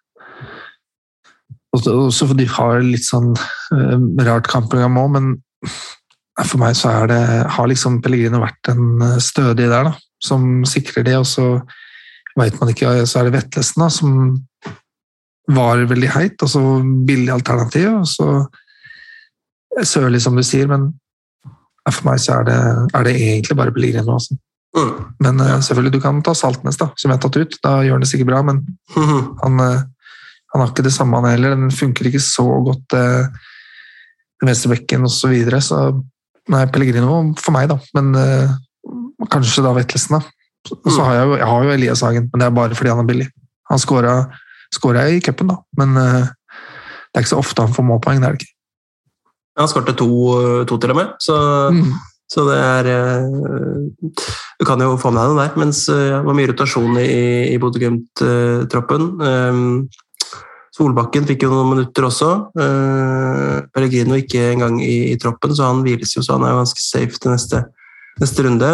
også 1.75 2.31
for 2.31 2.39
de 2.39 2.47
har 2.51 2.83
litt 2.85 3.07
sånn 3.07 3.33
eh, 3.35 4.25
rart 4.27 4.49
kampprogram 4.51 4.99
òg, 5.01 5.13
men 5.17 5.35
for 6.43 6.59
meg 6.63 6.75
så 6.79 6.91
er 6.91 7.11
det, 7.11 7.23
har 7.57 7.71
liksom 7.71 8.01
Pellegrino 8.03 8.43
vært 8.43 8.73
en 8.73 9.03
eh, 9.03 9.21
stødig 9.23 9.69
der, 9.71 9.91
da, 9.91 9.95
som 10.23 10.65
sikrer 10.69 11.07
det. 11.07 11.17
Og 11.21 11.29
så 11.29 11.47
veit 12.39 12.59
man 12.61 12.73
ikke, 12.73 12.97
så 13.07 13.21
er 13.21 13.29
det 13.29 13.37
Vetlesen 13.39 13.85
da, 13.85 13.91
som 13.93 14.19
var 15.55 15.83
veldig 15.91 16.11
heit, 16.15 16.43
og 16.43 16.51
så 16.51 16.63
billig 17.07 17.33
alternativ. 17.35 17.91
og 18.01 18.11
så 18.11 18.29
Sørlig, 19.75 20.21
som 20.23 20.37
du 20.39 20.43
sier, 20.47 20.69
men 20.71 20.93
for 21.91 22.05
meg 22.07 22.21
så 22.23 22.37
er 22.39 22.45
det, 22.47 22.59
er 22.95 23.07
det 23.09 23.15
egentlig 23.19 23.57
bare 23.59 23.73
Pellegrino. 23.75 24.15
Altså. 24.15 24.37
Mm. 24.77 24.93
Men 25.23 25.41
uh, 25.41 25.61
selvfølgelig, 25.61 25.93
du 25.97 26.01
kan 26.03 26.23
ta 26.23 26.35
Saltnes, 26.35 26.79
da, 26.79 26.91
som 26.97 27.11
jeg 27.11 27.19
har 27.19 27.25
tatt 27.25 27.39
ut. 27.39 27.59
Da 27.63 27.75
gjør 27.83 27.99
han 27.99 28.05
det 28.05 28.11
sikkert 28.11 28.31
bra, 28.31 28.43
men 28.47 28.63
mm. 28.95 29.21
han, 29.43 29.61
uh, 29.61 29.83
han, 30.55 30.62
har 30.62 30.71
ikke 30.71 30.87
det 30.87 30.95
samme, 30.95 31.19
han 31.19 31.35
heller. 31.35 31.57
Den 31.57 31.75
funker 31.75 32.09
ikke 32.09 32.23
så 32.23 32.47
godt, 32.69 32.95
eh, 32.97 33.27
venstrebekken 34.45 35.07
osv. 35.09 35.19
Så, 35.19 35.33
videre, 35.33 35.61
så 35.64 35.81
nei, 36.53 36.64
Pellegrino 36.71 37.19
for 37.40 37.57
meg, 37.57 37.69
da. 37.73 37.81
Men 37.99 38.14
eh, 38.21 38.55
kanskje 39.33 39.67
da 39.67 39.75
Vettelsen, 39.77 40.21
da. 40.21 40.23
Så, 40.64 40.79
mm. 40.79 40.95
så 40.95 41.05
har 41.05 41.19
jeg, 41.19 41.35
jeg 41.43 41.51
har 41.51 41.67
jo 41.67 41.75
Elias 41.75 42.07
Hagen, 42.07 42.31
men 42.33 42.40
det 42.40 42.49
er 42.49 42.57
bare 42.57 42.79
fordi 42.79 42.95
han 42.95 43.03
er 43.03 43.11
billig. 43.11 43.29
Han 43.69 43.83
skåra 43.83 45.09
i 45.11 45.21
cupen, 45.25 45.51
da, 45.53 45.59
men 45.79 45.93
det 45.95 47.21
er 47.21 47.23
ikke 47.23 47.35
så 47.35 47.43
ofte 47.43 47.62
han 47.62 47.75
får 47.75 47.87
målpoeng. 47.87 48.19
det 48.23 48.27
er 48.27 48.35
det 48.35 48.43
ikke. 48.43 48.55
Han 49.61 49.71
skåret 49.71 49.95
to, 49.95 50.09
to, 50.67 50.79
til 50.83 50.90
og 50.90 50.99
med, 50.99 51.12
så, 51.23 51.37
mm. 51.71 51.93
så, 52.33 52.47
det 52.49 52.57
er 52.59 52.88
eh, 52.90 53.27
Du 54.59 54.67
kan 54.67 54.83
jo 54.83 54.97
få 54.99 55.12
med 55.14 55.23
deg 55.23 55.37
det 55.37 55.45
der. 55.45 55.61
Mens 55.62 55.85
eh, 55.93 56.09
det 56.11 56.25
var 56.27 56.38
mye 56.38 56.51
rotasjon 56.51 56.99
i, 56.99 57.53
i 57.55 57.61
Bodø-Glimt-troppen. 57.62 59.07
Eh, 60.75 60.77
Solbakken 60.77 61.27
fikk 61.29 61.45
jo 61.47 61.53
noen 61.53 61.71
minutter 61.71 62.09
også. 62.09 62.31
Pellegrino 63.75 64.19
ikke 64.19 64.51
engang 64.53 64.81
i, 64.83 65.13
i 65.13 65.19
troppen, 65.23 65.55
så 65.55 65.71
han 65.71 65.85
hviles 65.87 66.17
jo, 66.17 66.23
så 66.23 66.35
han 66.35 66.47
er 66.47 66.55
jo 66.55 66.63
ganske 66.65 66.83
safe 66.83 67.21
til 67.21 67.31
neste, 67.31 67.61
neste 68.21 68.43
runde. 68.43 68.73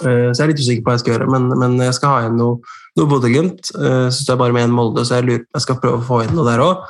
Så 0.00 0.06
jeg 0.06 0.44
er 0.44 0.52
litt 0.52 0.62
usikker 0.62 0.84
på 0.84 0.92
hva 0.92 0.94
jeg 0.94 1.02
skal 1.02 1.14
gjøre, 1.16 1.28
men, 1.34 1.50
men 1.58 1.74
jeg 1.82 1.96
skal 1.98 2.14
ha 2.14 2.22
igjen 2.22 2.38
noe, 2.38 2.60
noe 2.96 3.10
Bodø-Glimt. 3.10 3.72
Så 3.74 4.14
står 4.20 4.36
jeg 4.36 4.42
bare 4.44 4.56
med 4.56 4.68
en 4.68 4.76
Molde, 4.78 5.02
så 5.04 5.18
jeg 5.18 5.26
lurer 5.26 5.42
på 5.42 5.58
jeg 5.58 5.66
skal 5.66 5.80
prøve 5.82 5.98
å 5.98 6.06
få 6.06 6.22
inn 6.24 6.36
noe 6.38 6.46
der 6.46 6.62
òg. 6.64 6.86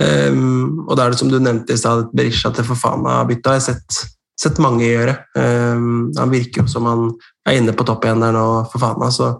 Um, 0.00 0.86
og 0.88 0.96
da 0.96 1.04
er 1.04 1.12
det 1.12 1.20
som 1.20 1.28
du 1.28 1.36
nevnte 1.42 1.76
i 1.76 1.80
stad, 1.80 2.08
Berisha 2.16 2.48
til 2.56 2.64
Fofana-bytta 2.64 3.52
har 3.52 3.58
jeg 3.58 3.66
sett, 3.66 3.98
sett, 4.40 4.60
mange 4.62 4.86
gjøre. 4.86 5.18
Um, 5.36 6.08
han 6.16 6.32
virker 6.32 6.62
jo 6.62 6.72
som 6.72 6.88
han 6.88 7.10
er 7.48 7.58
inne 7.58 7.74
på 7.76 7.84
topp 7.88 8.06
igjen 8.08 8.24
der 8.24 8.32
nå, 8.32 8.46
Fofana, 8.72 9.10
så, 9.12 9.34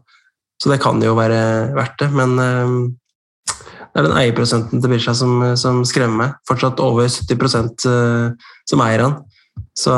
så 0.60 0.72
det 0.72 0.80
kan 0.82 1.00
jo 1.02 1.16
være 1.16 1.40
verdt 1.76 2.02
det. 2.02 2.10
Men 2.12 2.36
um, 2.36 2.76
det 3.80 4.02
er 4.02 4.06
den 4.06 4.18
eierprosenten 4.20 4.82
til 4.82 4.92
Bisha 4.92 5.14
som, 5.16 5.40
som, 5.58 5.80
skremmer 5.88 6.20
meg. 6.20 6.36
Fortsatt 6.48 6.82
over 6.84 7.08
70 7.08 7.56
uh, 7.56 7.94
eh, 7.94 8.52
som 8.68 8.84
eier 8.84 9.06
han. 9.06 9.16
Så 9.76 9.94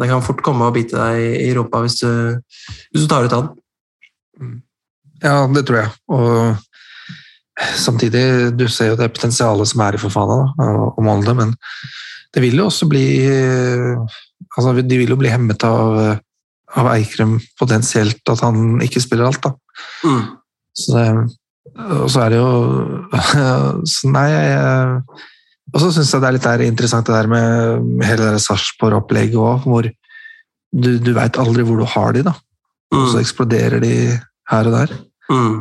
det 0.00 0.10
kan 0.10 0.22
fort 0.24 0.42
komme 0.44 0.68
og 0.68 0.76
bite 0.76 0.96
deg 0.96 1.40
i 1.42 1.50
rumpa 1.56 1.80
hvis 1.84 1.98
du, 2.02 2.10
hvis 2.92 3.04
du 3.04 3.08
tar 3.10 3.26
ut 3.26 3.34
han. 3.34 3.50
Ja, 5.24 5.44
det 5.50 5.64
tror 5.66 5.82
jeg. 5.82 5.92
Og 6.12 6.62
Samtidig, 7.54 8.50
du 8.58 8.66
ser 8.66 8.90
jo 8.90 8.98
det 8.98 9.12
potensialet 9.14 9.70
som 9.70 9.82
er 9.84 9.94
i 9.94 9.98
Fofana 10.02 10.38
og 10.58 11.02
Molde, 11.06 11.36
men 11.38 11.52
det 12.34 12.42
vil 12.42 12.58
jo 12.58 12.66
også 12.66 12.88
bli 12.90 13.04
altså 14.56 14.72
De 14.74 14.98
vil 14.98 15.12
jo 15.14 15.18
bli 15.18 15.30
hemmet 15.30 15.62
av, 15.66 16.00
av 16.74 16.88
Eikrem 16.96 17.36
potensielt, 17.58 18.22
at 18.30 18.42
han 18.42 18.82
ikke 18.82 19.02
spiller 19.02 19.28
alt, 19.28 19.42
da. 19.46 19.54
Mm. 20.04 20.24
Så 20.74 20.96
det, 20.96 21.06
og 21.74 22.08
så 22.12 22.24
er 22.24 22.34
det 22.34 22.40
jo 22.40 22.50
så 23.92 24.10
Nei, 24.12 24.26
jeg, 24.30 25.02
Og 25.72 25.80
så 25.82 25.90
syns 25.94 26.12
jeg 26.12 26.22
det 26.22 26.28
er 26.28 26.36
litt 26.36 26.46
der 26.46 26.64
interessant 26.66 27.08
det 27.08 27.16
der 27.16 27.30
med, 27.30 28.04
hele 28.06 28.34
det 28.34 28.42
Sarpsborg-opplegget 28.44 29.38
òg, 29.40 29.64
hvor 29.66 29.88
du, 29.88 30.90
du 30.98 31.12
veit 31.16 31.38
aldri 31.40 31.64
hvor 31.66 31.80
du 31.80 31.86
har 31.88 32.14
de, 32.14 32.24
da. 32.26 32.34
Og 32.94 33.08
så 33.08 33.16
mm. 33.18 33.22
eksploderer 33.24 33.82
de 33.82 33.94
her 34.50 34.70
og 34.70 34.76
der. 34.76 34.94
Mm. 35.30 35.56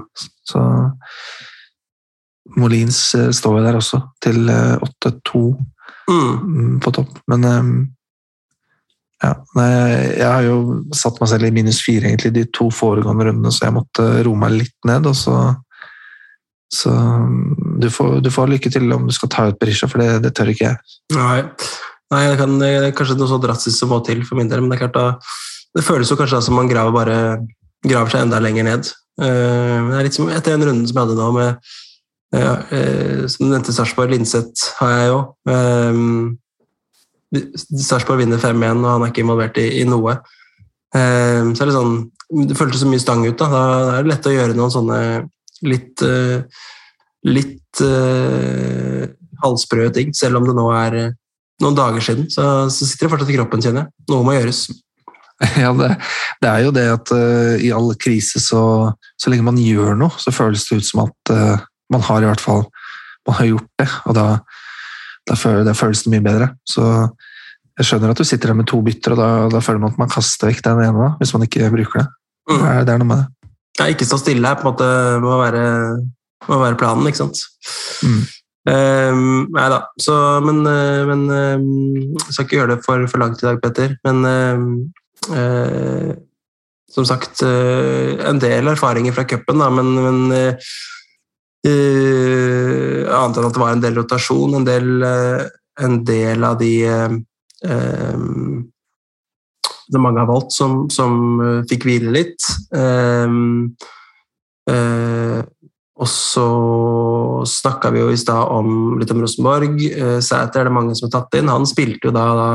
Så 0.46 0.62
Molins 2.60 3.00
eh, 3.18 3.32
står 3.34 3.58
jo 3.58 3.66
der 3.66 3.80
også, 3.80 4.02
til 4.22 4.50
8-2 4.52 5.44
eh, 6.12 6.42
mm. 6.44 6.80
på 6.84 6.94
topp. 6.94 7.16
Men 7.32 7.46
um, 7.48 7.74
Ja, 9.24 9.34
nei, 9.56 9.68
jeg 10.18 10.28
har 10.28 10.44
jo 10.44 10.58
satt 10.96 11.22
meg 11.22 11.30
selv 11.32 11.48
i 11.48 11.54
minus 11.56 11.80
fire 11.86 12.10
egentlig 12.10 12.34
de 12.36 12.44
to 12.52 12.68
foregående 12.76 13.30
rundene, 13.30 13.54
så 13.56 13.70
jeg 13.70 13.76
måtte 13.78 14.08
roe 14.28 14.40
meg 14.40 14.58
litt 14.58 14.90
ned. 14.90 15.08
og 15.08 15.16
så 15.18 15.38
så 16.74 16.90
du 17.80 17.90
får, 17.94 18.16
du 18.26 18.32
får, 18.34 18.50
lykke 18.50 18.70
til 18.74 18.94
om 18.96 19.06
du 19.06 19.14
skal 19.14 19.30
ta 19.30 19.44
ut 19.52 19.60
Berisha, 19.62 19.86
for 19.90 20.02
det, 20.02 20.24
det 20.24 20.32
tør 20.34 20.50
ikke 20.50 20.72
jeg. 20.72 20.96
Nei, 21.14 21.44
Nei 22.14 22.24
det, 22.32 22.38
kan, 22.40 22.56
det 22.62 22.70
er 22.80 22.96
kanskje 22.98 23.18
noe 23.20 23.30
så 23.30 23.40
drastisk 23.42 23.78
som 23.78 23.92
må 23.94 24.00
til 24.06 24.24
for 24.26 24.40
min 24.40 24.50
del, 24.50 24.64
men 24.64 24.74
det, 24.74 24.80
er 24.80 24.88
klart 24.88 24.98
da, 24.98 25.06
det 25.78 25.86
føles 25.86 26.10
jo 26.10 26.18
kanskje 26.18 26.42
som 26.48 26.58
man 26.58 26.70
graver, 26.72 26.96
bare, 26.96 27.18
graver 27.86 28.14
seg 28.14 28.26
enda 28.26 28.42
lenger 28.42 28.68
ned. 28.68 28.92
Uh, 29.22 29.92
det 29.92 30.00
er 30.00 30.08
litt 30.08 30.18
som 30.18 30.30
etter 30.34 30.56
den 30.56 30.66
runden 30.66 30.88
som 30.90 30.98
jeg 30.98 31.06
hadde 31.06 31.20
nå 31.20 31.26
med 31.36 31.74
ja, 32.34 32.54
uh, 32.66 33.20
Som 33.30 33.44
du 33.44 33.52
nevnte, 33.52 33.76
Sarpsborg 33.76 34.10
Linseth 34.10 34.72
har 34.80 34.94
jeg 34.96 35.12
jo. 35.12 35.20
Uh, 37.34 37.50
Sarpsborg 37.58 38.22
vinner 38.24 38.42
5-1, 38.42 38.84
og 38.84 38.92
han 38.92 39.06
er 39.06 39.14
ikke 39.14 39.26
involvert 39.26 39.60
i, 39.62 39.68
i 39.82 39.88
noe. 39.90 40.20
så 40.94 41.00
er 41.64 41.70
det 41.70 41.74
sånn 41.74 41.94
Det 42.50 42.54
føltes 42.54 42.84
så 42.84 42.90
mye 42.90 43.02
stang 43.02 43.24
ut. 43.26 43.38
Da. 43.40 43.48
da 43.50 43.64
er 43.96 44.04
det 44.04 44.12
lett 44.12 44.28
å 44.30 44.34
gjøre 44.36 44.58
noen 44.58 44.74
sånne 44.74 45.00
litt 45.66 46.04
uh, 46.06 46.44
litt 47.24 47.82
uh, 47.82 49.04
halvsprø 49.44 49.90
ting, 49.96 50.14
selv 50.16 50.40
om 50.40 50.48
det 50.48 50.56
nå 50.58 50.70
er 50.76 50.98
uh, 51.00 51.12
noen 51.64 51.78
dager 51.78 52.04
siden. 52.04 52.30
Så, 52.32 52.46
så, 52.74 52.88
sitter 52.88 53.08
det 53.08 53.14
fortsatt 53.16 53.34
i 53.34 53.38
kroppen, 53.38 53.64
kjenner 53.64 53.86
jeg. 53.86 53.96
Noe 54.14 54.26
må 54.28 54.38
gjøres. 54.38 54.66
Ja, 55.60 55.74
det, 55.76 55.90
det 56.40 56.48
er 56.48 56.62
jo 56.64 56.70
det 56.72 56.84
at 56.88 57.10
uh, 57.12 57.56
i 57.60 57.72
all 57.76 57.90
krise, 58.00 58.40
så, 58.40 58.62
så, 59.20 59.32
lenge 59.32 59.48
man 59.48 59.58
gjør 59.60 59.98
noe, 60.00 60.14
så 60.22 60.32
føles 60.32 60.64
det 60.70 60.78
ut 60.80 60.88
som 60.88 61.02
at 61.04 61.34
man 61.92 62.06
har 62.06 62.24
i 62.24 62.30
hvert 62.30 62.44
fall 62.44 62.62
man 63.28 63.36
har 63.40 63.50
gjort 63.50 63.68
det, 63.82 63.88
og 64.08 64.16
da, 64.16 64.26
da, 65.30 65.38
føles, 65.40 65.66
det 65.68 65.78
føles 65.80 66.04
det 66.04 66.14
mye 66.14 66.26
bedre. 66.26 66.50
Så 66.68 66.84
jeg 67.80 67.88
skjønner 67.90 68.14
at 68.14 68.20
du 68.20 68.28
sitter 68.28 68.52
der 68.52 68.60
med 68.60 68.70
to 68.70 68.82
bytter, 68.86 69.16
og 69.16 69.22
da, 69.22 69.30
da 69.56 69.64
føler 69.64 69.82
man 69.82 69.96
at 69.96 70.02
man 70.04 70.12
kaster 70.12 70.52
vekk 70.52 70.62
den 70.68 70.84
ene 70.86 71.14
hvis 71.22 71.34
man 71.36 71.48
ikke 71.48 71.72
bruker 71.74 72.04
det. 72.04 72.08
Mm. 72.50 72.58
Det, 72.58 72.70
er, 72.70 72.86
det 72.86 72.94
er 72.94 73.02
noe 73.02 73.10
med 73.10 73.24
det. 73.24 73.50
Ja, 73.80 73.90
ikke 73.90 74.06
stå 74.06 74.20
stille 74.22 74.46
her, 74.46 74.60
på 74.60 74.68
en 74.68 74.74
måte 74.74 74.88
må 75.24 75.38
være, 75.40 75.66
må 76.50 76.60
være 76.62 76.78
planen, 76.78 77.10
ikke 77.10 77.24
sant. 77.24 77.42
Mm. 78.06 78.24
Um, 78.64 79.24
nei 79.52 79.64
da, 79.68 79.82
så 80.00 80.14
Men, 80.40 80.62
eh, 80.72 81.02
men 81.04 81.24
um, 81.28 81.66
jeg 82.16 82.30
skal 82.30 82.46
ikke 82.46 82.56
gjøre 82.62 82.76
det 82.78 82.84
for, 82.86 83.02
for 83.12 83.20
langt 83.20 83.42
i 83.42 83.48
dag, 83.50 83.60
Petter. 83.64 83.98
Men 84.08 84.22
um, 84.24 84.70
uh, 85.34 86.14
som 86.94 87.08
sagt, 87.10 87.42
uh, 87.44 88.14
en 88.30 88.40
del 88.40 88.70
erfaringer 88.72 89.16
fra 89.16 89.26
cupen, 89.28 89.60
da, 89.60 89.72
men, 89.74 89.92
men 90.06 90.22
uh, 90.32 90.78
annet 93.16 93.40
enn 93.40 93.48
at 93.48 93.56
det 93.56 93.64
var 93.64 93.74
en 93.74 93.84
del 93.84 93.98
rotasjon, 94.00 94.58
en 94.60 94.68
del, 94.68 95.08
en 95.88 95.98
del 96.08 96.46
av 96.48 96.60
de 96.62 96.74
det 99.94 100.02
mange 100.02 100.22
har 100.22 100.30
valgt, 100.30 100.54
som, 100.56 100.86
som 100.92 101.42
uh, 101.42 101.60
fikk 101.70 101.86
hvile 101.88 102.14
litt. 102.16 102.48
Um, 102.74 103.76
uh, 104.72 105.44
og 105.94 106.10
så 106.10 106.48
snakka 107.48 107.92
vi 107.94 108.02
jo 108.02 108.10
i 108.12 108.20
stad 108.20 108.50
om, 108.52 108.98
litt 109.00 109.12
om 109.14 109.22
Rosenborg. 109.22 109.78
Uh, 109.94 110.18
Sæter 110.24 110.64
er 110.64 110.72
det 110.72 110.76
mange 110.76 110.98
som 110.98 111.10
har 111.10 111.20
tatt 111.20 111.38
inn. 111.40 111.52
Han 111.52 111.68
spilte 111.70 112.10
jo 112.10 112.16
da, 112.16 112.26
da 112.40 112.50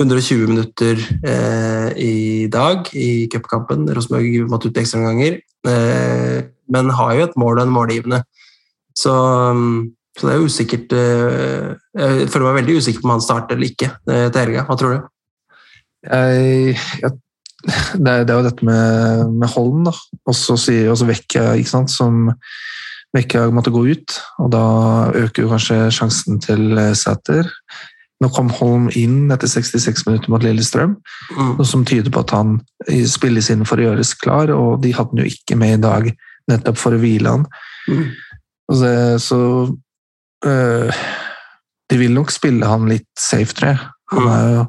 120 0.00 0.48
minutter 0.48 0.96
eh, 1.28 1.90
i 2.00 2.46
dag 2.48 2.88
i 2.96 3.28
cupkampen. 3.28 3.84
Rosenborg 3.92 4.46
måtte 4.48 4.70
ut 4.70 4.80
ekstraomganger. 4.80 5.40
Eh, 5.68 6.38
men 6.72 6.92
har 6.96 7.16
jo 7.18 7.26
et 7.26 7.36
mål 7.40 7.58
og 7.58 7.66
en 7.66 7.74
målgivende. 7.74 8.22
Så, 8.96 9.14
um, 9.14 9.90
så, 10.18 10.26
det 10.26 10.34
er 10.34 10.44
usikkert 10.44 10.92
eh, 10.96 11.68
Jeg 11.96 12.28
føler 12.32 12.48
meg 12.48 12.60
veldig 12.62 12.80
usikker 12.80 13.02
på 13.02 13.08
om 13.08 13.14
han 13.14 13.24
starter 13.24 13.56
eller 13.56 13.70
ikke 13.70 13.92
til 14.06 14.40
helga. 14.40 14.66
Hva 14.68 14.76
tror 14.78 14.96
du? 14.96 15.08
jeg, 16.06 16.76
jeg 17.02 17.12
det, 17.60 18.08
er, 18.08 18.24
det, 18.24 18.32
er, 18.32 18.38
jo 18.38 18.46
dette 18.46 18.64
med, 18.64 19.32
med 19.36 19.52
Holm, 19.52 19.84
da. 19.84 19.92
Og 20.24 20.36
så 20.36 20.56
sier 20.60 20.90
også 20.92 21.08
Vekka, 21.10 21.50
ikke 21.60 21.72
sant, 21.74 21.92
som 21.92 22.30
Vekka 23.16 23.48
måtte 23.52 23.72
gå 23.74 23.84
ut. 23.90 24.16
Og 24.40 24.50
da 24.54 24.64
øker 25.18 25.44
jo 25.44 25.50
kanskje 25.52 25.80
sjansen 25.92 26.40
til 26.40 26.72
eh, 26.78 26.94
Sæter. 26.96 27.50
Nå 28.20 28.28
kom 28.36 28.50
Holm 28.52 28.88
inn 28.96 29.32
etter 29.32 29.48
66 29.48 30.06
minutter 30.08 30.32
mot 30.32 30.44
Lillestrøm, 30.44 30.98
mm. 31.36 31.52
noe 31.56 31.68
som 31.68 31.86
tyder 31.88 32.12
på 32.12 32.20
at 32.20 32.34
han 32.36 32.58
spilles 33.08 33.48
inn 33.52 33.64
for 33.68 33.80
å 33.80 33.86
gjøres 33.86 34.12
klar, 34.20 34.52
og 34.52 34.82
de 34.84 34.92
hadde 34.92 35.14
han 35.14 35.22
jo 35.22 35.30
ikke 35.30 35.56
med 35.56 35.78
i 35.78 35.80
dag 35.80 36.10
nettopp 36.50 36.80
for 36.80 36.96
å 36.96 37.00
hvile 37.00 37.32
han. 37.32 37.46
Mm. 37.88 38.02
Så, 38.70 38.90
så 39.22 39.40
øh, 40.46 41.00
de 41.90 41.98
vil 41.98 42.14
nok 42.14 42.30
spille 42.30 42.66
han 42.66 42.86
litt 42.90 43.10
safe, 43.18 43.56
tror 43.56 43.72
jeg. 43.72 43.88
Mm. 44.10 44.28
jo 44.56 44.68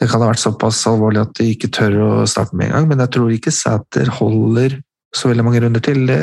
det 0.00 0.08
kan 0.08 0.22
ha 0.22 0.30
vært 0.30 0.40
såpass 0.40 0.78
alvorlig 0.88 1.20
at 1.20 1.34
de 1.36 1.50
ikke 1.52 1.68
tør 1.76 1.96
å 2.00 2.10
starte 2.28 2.56
med 2.56 2.70
en 2.70 2.78
gang, 2.78 2.86
men 2.88 3.02
jeg 3.04 3.12
tror 3.16 3.32
ikke 3.34 3.52
Sæter 3.52 4.08
holder 4.16 4.78
så 5.16 5.28
veldig 5.28 5.44
mange 5.44 5.60
runder 5.60 5.82
til. 5.84 6.06
Det 6.08 6.20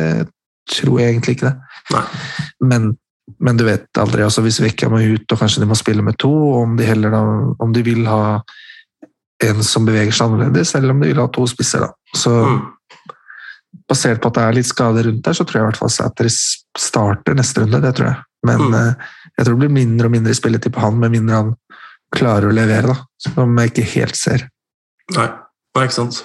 tror 0.74 1.02
jeg 1.02 1.14
egentlig 1.14 1.36
ikke 1.38 1.52
det. 1.52 2.00
Men, 2.66 2.88
men, 3.38 3.60
du 3.60 3.68
vet 3.68 4.02
aldri. 4.02 4.24
altså 4.26 4.42
Hvis 4.42 4.58
Vekka 4.64 4.90
må 4.90 5.04
ut, 5.04 5.30
og 5.30 5.44
kanskje 5.44 5.62
de 5.62 5.70
må 5.70 5.78
spille 5.78 6.06
med 6.06 6.18
to, 6.18 6.32
om 6.58 6.74
de, 6.80 6.88
heller 6.88 7.14
om 7.20 7.76
de 7.76 7.84
vil 7.86 8.08
ha 8.10 8.40
en 9.46 9.62
som 9.62 9.86
beveger 9.86 10.16
seg 10.16 10.32
annerledes, 10.32 10.74
eller 10.74 10.96
om 10.96 11.04
de 11.04 11.12
vil 11.12 11.22
ha 11.22 11.28
to 11.30 11.46
spisser. 11.52 11.86
da. 11.86 12.18
Så 12.18 12.34
mm. 12.34 12.60
Basert 13.88 14.22
på 14.24 14.32
at 14.32 14.38
det 14.38 14.46
er 14.46 14.58
litt 14.58 14.70
skade 14.70 15.04
rundt 15.06 15.24
der, 15.26 15.36
så 15.38 15.46
tror 15.46 15.60
jeg 15.60 15.66
i 15.66 15.70
hvert 15.72 15.82
fall 15.82 15.94
Sæter 15.94 16.32
starter 16.32 17.38
neste 17.38 17.64
runde. 17.64 17.82
det 17.84 17.94
tror 17.98 18.12
jeg. 18.12 18.24
Men 18.48 18.64
mm. 18.68 18.78
Eh, 18.80 19.10
jeg 19.38 19.46
tror 19.46 19.58
det 19.58 19.64
blir 19.66 19.76
mindre 19.78 20.10
og 20.10 20.16
mindre 20.16 20.36
spilletid 20.38 20.74
på 20.74 20.84
han, 20.84 21.00
med 21.02 21.14
mindre 21.14 21.42
han 21.42 21.54
klarer 22.16 22.50
å 22.50 22.56
levere, 22.56 22.94
da, 22.94 22.98
som 23.22 23.60
jeg 23.60 23.74
ikke 23.74 23.92
helt 23.98 24.18
ser. 24.18 24.48
Nei, 25.16 25.28
Nei 25.76 25.86
ikke 25.88 26.00
sant. 26.00 26.24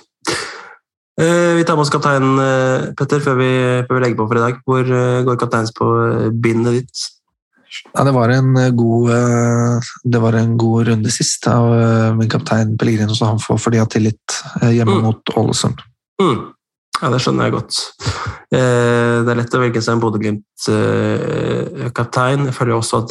Eh, 1.21 1.55
vi 1.59 1.65
tar 1.65 1.77
med 1.77 1.85
oss 1.85 1.93
kaptein 1.93 2.39
eh, 2.41 2.93
Petter, 2.97 3.21
før 3.21 3.37
vi, 3.37 3.51
før 3.85 3.99
vi, 3.99 4.05
legger 4.05 4.17
på 4.19 4.29
for 4.31 4.39
i 4.39 4.45
dag. 4.47 4.63
Hvor 4.65 4.95
eh, 4.99 5.25
går 5.27 5.41
kapteins 5.41 5.75
på 5.77 5.89
bindet 6.33 6.79
ditt? 6.79 7.03
Ja, 7.93 8.05
det 8.05 8.13
var 8.13 8.29
en 8.29 8.53
god 8.77 9.07
det 10.05 10.19
var 10.21 10.37
en 10.37 10.59
god 10.61 10.91
runde 10.91 11.13
sist 11.13 11.47
av 11.49 11.71
min 12.19 12.29
kaptein 12.29 12.75
Pellegrino, 12.77 13.15
så 13.17 13.31
han 13.31 13.41
får 13.41 13.63
for 13.65 13.73
de 13.73 13.81
har 13.81 13.89
tillit 13.89 14.37
hjemme 14.61 14.99
mm. 14.99 15.07
mot 15.07 15.33
Ålesund. 15.41 15.81
Mm. 16.21 16.51
Ja, 17.03 17.09
det 17.11 17.19
skjønner 17.19 17.49
jeg 17.49 17.57
godt. 17.57 17.75
Eh, 18.55 19.27
det 19.27 19.31
er 19.33 19.39
lett 19.41 19.57
å 19.59 19.59
velge 19.59 19.81
seg 19.83 19.97
en 19.97 20.03
Bodø-Glimt-kaptein. 20.05 22.45
Jeg 22.47 22.55
føler 22.55 22.77
også 22.77 23.03
at 23.03 23.11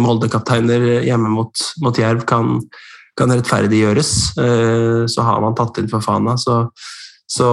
Molde-kapteiner 0.00 1.04
hjemme 1.04 1.28
mot, 1.34 1.52
mot 1.84 1.92
Jerv 2.00 2.24
kan, 2.24 2.64
kan 3.18 3.34
rettferdiggjøres. 3.34 4.12
Eh, 4.40 5.04
så 5.12 5.20
har 5.28 5.38
man 5.44 5.52
tatt 5.58 5.76
inn 5.82 5.92
Fafana, 5.92 6.32
så, 6.40 6.54
så 7.28 7.48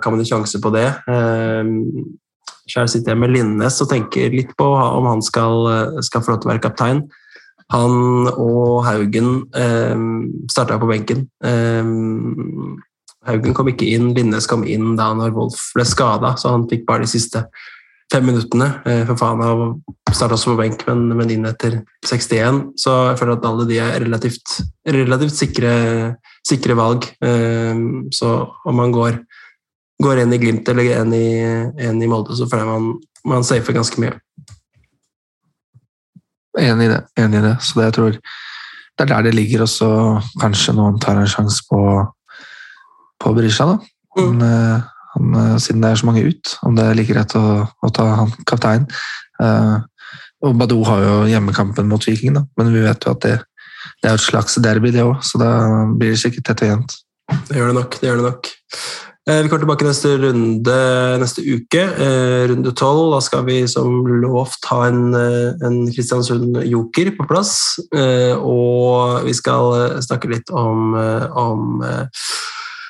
kan 0.00 0.10
man 0.14 0.22
jo 0.24 0.30
sjanse 0.32 0.56
på 0.64 0.70
det. 0.72 0.88
Eh, 1.12 1.64
Selv 2.66 2.90
sitter 2.90 3.12
jeg 3.12 3.20
med 3.20 3.30
Linnes 3.30 3.82
og 3.84 3.90
tenker 3.92 4.32
litt 4.32 4.56
på 4.58 4.66
om 4.66 5.06
han 5.06 5.22
skal, 5.22 5.54
skal 6.02 6.22
få 6.24 6.30
lov 6.32 6.40
til 6.40 6.48
å 6.48 6.52
være 6.54 6.64
kaptein. 6.64 7.00
Han 7.74 7.92
og 8.32 8.84
Haugen 8.86 9.28
eh, 9.54 9.96
starta 10.50 10.78
på 10.80 10.86
benken. 10.88 11.28
Eh, 11.44 11.84
Haugen 13.26 13.54
kom 13.56 13.70
ikke 13.70 13.88
inn, 13.90 14.12
Linnes 14.16 14.46
kom 14.50 14.64
inn 14.66 14.94
da 14.98 15.10
når 15.16 15.34
Wolf 15.36 15.70
ble 15.76 15.86
skada, 15.88 16.34
så 16.38 16.54
han 16.54 16.68
fikk 16.70 16.86
bare 16.88 17.04
de 17.04 17.10
siste 17.10 17.42
fem 18.12 18.26
minuttene. 18.26 18.68
Eh, 18.86 19.02
for 19.08 19.18
faen 19.18 19.42
av 19.44 19.64
starta 20.14 20.36
også 20.36 20.52
på 20.52 20.60
benk, 20.60 20.84
men, 20.88 21.08
men, 21.18 21.32
inn 21.34 21.48
etter 21.48 21.80
61. 22.06 22.62
Så 22.80 22.94
jeg 23.10 23.20
føler 23.20 23.36
at 23.36 23.48
alle 23.48 23.66
de 23.68 23.80
er 23.82 23.98
relativt, 24.04 24.60
relativt 24.96 25.36
sikre, 25.36 25.72
sikre, 26.46 26.78
valg. 26.78 27.08
Eh, 27.24 27.82
så 28.14 28.36
om 28.66 28.78
man 28.80 28.94
går, 28.94 29.18
går 30.02 30.22
en 30.22 30.36
i 30.36 30.40
Glimt 30.42 30.68
eller 30.72 30.92
en 31.00 31.14
i, 31.16 31.28
en 31.88 32.02
i 32.02 32.10
Molde, 32.10 32.36
så 32.38 32.48
føler 32.50 32.64
jeg 32.66 32.72
man, 32.72 32.92
man 33.36 33.46
safer 33.46 33.76
ganske 33.76 34.02
mye. 34.02 34.14
Enig 36.56 36.86
i 36.86 36.92
det. 36.94 37.02
enig 37.20 37.42
i 37.42 37.48
det. 37.50 37.56
Så 37.60 37.76
det, 37.76 37.90
jeg 37.90 37.96
tror 37.98 38.20
det 38.96 39.04
er 39.04 39.10
der 39.10 39.26
det 39.26 39.34
ligger, 39.34 39.66
og 39.66 39.68
så 39.68 39.88
kanskje 40.40 40.72
noen 40.76 40.96
tar 41.02 41.18
en 41.20 41.28
sjanse 41.28 41.66
på 41.68 41.80
på 43.22 43.32
Berisha, 43.36 43.66
da. 43.72 43.78
Han, 44.16 44.38
mm. 44.38 44.44
Eh, 44.46 44.86
han, 45.14 45.34
eh, 45.42 45.56
siden 45.62 45.84
det 45.84 45.90
er 45.90 46.00
så 46.00 46.08
mange 46.08 46.24
ut, 46.26 46.54
om 46.66 46.76
det 46.76 46.86
er 46.86 46.98
like 46.98 47.12
greit 47.12 47.36
å, 47.38 47.44
å 47.66 47.92
ta 47.94 48.08
han 48.22 48.32
kaptein. 48.48 48.86
Uh, 49.36 49.84
og 50.44 50.56
Badou 50.56 50.82
har 50.88 51.02
jo 51.04 51.16
hjemmekampen 51.30 51.88
mot 51.90 52.04
Viking, 52.04 52.36
da. 52.36 52.44
men 52.56 52.72
vi 52.72 52.84
vet 52.84 53.04
jo 53.04 53.12
at 53.12 53.24
det, 53.24 53.34
det 54.02 54.10
er 54.10 54.16
et 54.16 54.24
slags 54.24 54.56
derby, 54.64 54.92
det 54.94 55.04
òg, 55.04 55.18
så 55.24 55.40
da 55.40 55.50
blir 55.96 56.14
det 56.14 56.22
sikkert 56.22 56.48
tett 56.48 56.64
og 56.64 56.72
jevnt. 56.72 56.96
Det 57.48 57.58
gjør 57.58 57.72
det 57.72 57.78
nok. 57.80 57.98
det 58.00 58.08
gjør 58.08 58.22
det 58.22 58.30
nok. 58.30 58.50
Eh, 59.26 59.40
vi 59.42 59.48
kommer 59.50 59.64
tilbake 59.64 59.86
neste 59.88 60.12
runde 60.22 60.74
neste 61.18 61.42
uke, 61.42 61.80
eh, 61.82 62.44
runde 62.46 62.70
tolv. 62.78 63.10
Da 63.16 63.20
skal 63.20 63.42
vi 63.48 63.56
som 63.66 64.06
lovt 64.06 64.68
ha 64.70 64.84
en, 64.86 65.16
en 65.66 65.80
Kristiansund-joker 65.90 67.10
på 67.16 67.26
plass. 67.26 67.80
Eh, 67.90 68.38
og 68.38 69.26
vi 69.26 69.34
skal 69.34 69.98
snakke 70.06 70.30
litt 70.30 70.52
om, 70.54 70.94
om 71.34 71.82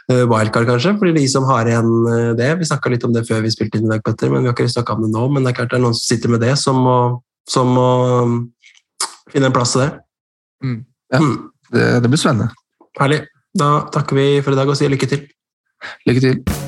wildcard, 0.09 0.69
kanskje, 0.69 0.95
for 1.01 1.11
de 1.17 1.25
som 1.31 1.47
har 1.49 1.67
igjen 1.71 1.93
eh, 2.13 2.33
det. 2.39 2.51
Vi 2.61 2.69
snakka 2.69 2.93
litt 2.93 3.07
om 3.07 3.15
det 3.15 3.25
før 3.29 3.43
vi 3.45 3.53
spilte 3.55 3.81
inn 3.81 3.89
i 3.89 3.95
dag, 3.95 4.05
Petter, 4.07 4.31
men 4.31 4.45
vi 4.45 4.51
har 4.51 4.57
ikke 4.57 4.71
snakka 4.71 4.95
om 4.95 5.07
det 5.07 5.13
nå. 5.15 5.25
Men 5.35 5.47
det 5.47 5.53
er 5.53 5.59
klart 5.61 5.73
det 5.75 5.81
er 5.81 5.87
noen 5.87 5.97
som 5.99 6.07
sitter 6.07 6.33
med 6.33 6.45
det, 6.47 6.53
som 6.63 6.79
må, 6.87 6.99
som 7.51 7.73
må 7.75 7.89
mm, 8.31 8.39
finne 9.35 9.51
en 9.51 9.57
plass 9.57 9.75
til 9.75 9.87
det. 9.87 9.91
Mm. 10.67 10.79
Ja. 11.17 11.25
Det, 11.73 11.89
det 12.05 12.13
blir 12.13 12.23
spennende. 12.23 12.53
Herlig. 13.01 13.25
Da 13.57 13.73
takker 13.93 14.19
vi 14.19 14.31
for 14.45 14.55
i 14.55 14.61
dag 14.61 14.71
og 14.71 14.79
sier 14.79 14.93
lykke 14.93 15.11
til. 15.11 15.27
Lykke 16.07 16.27
til. 16.29 16.66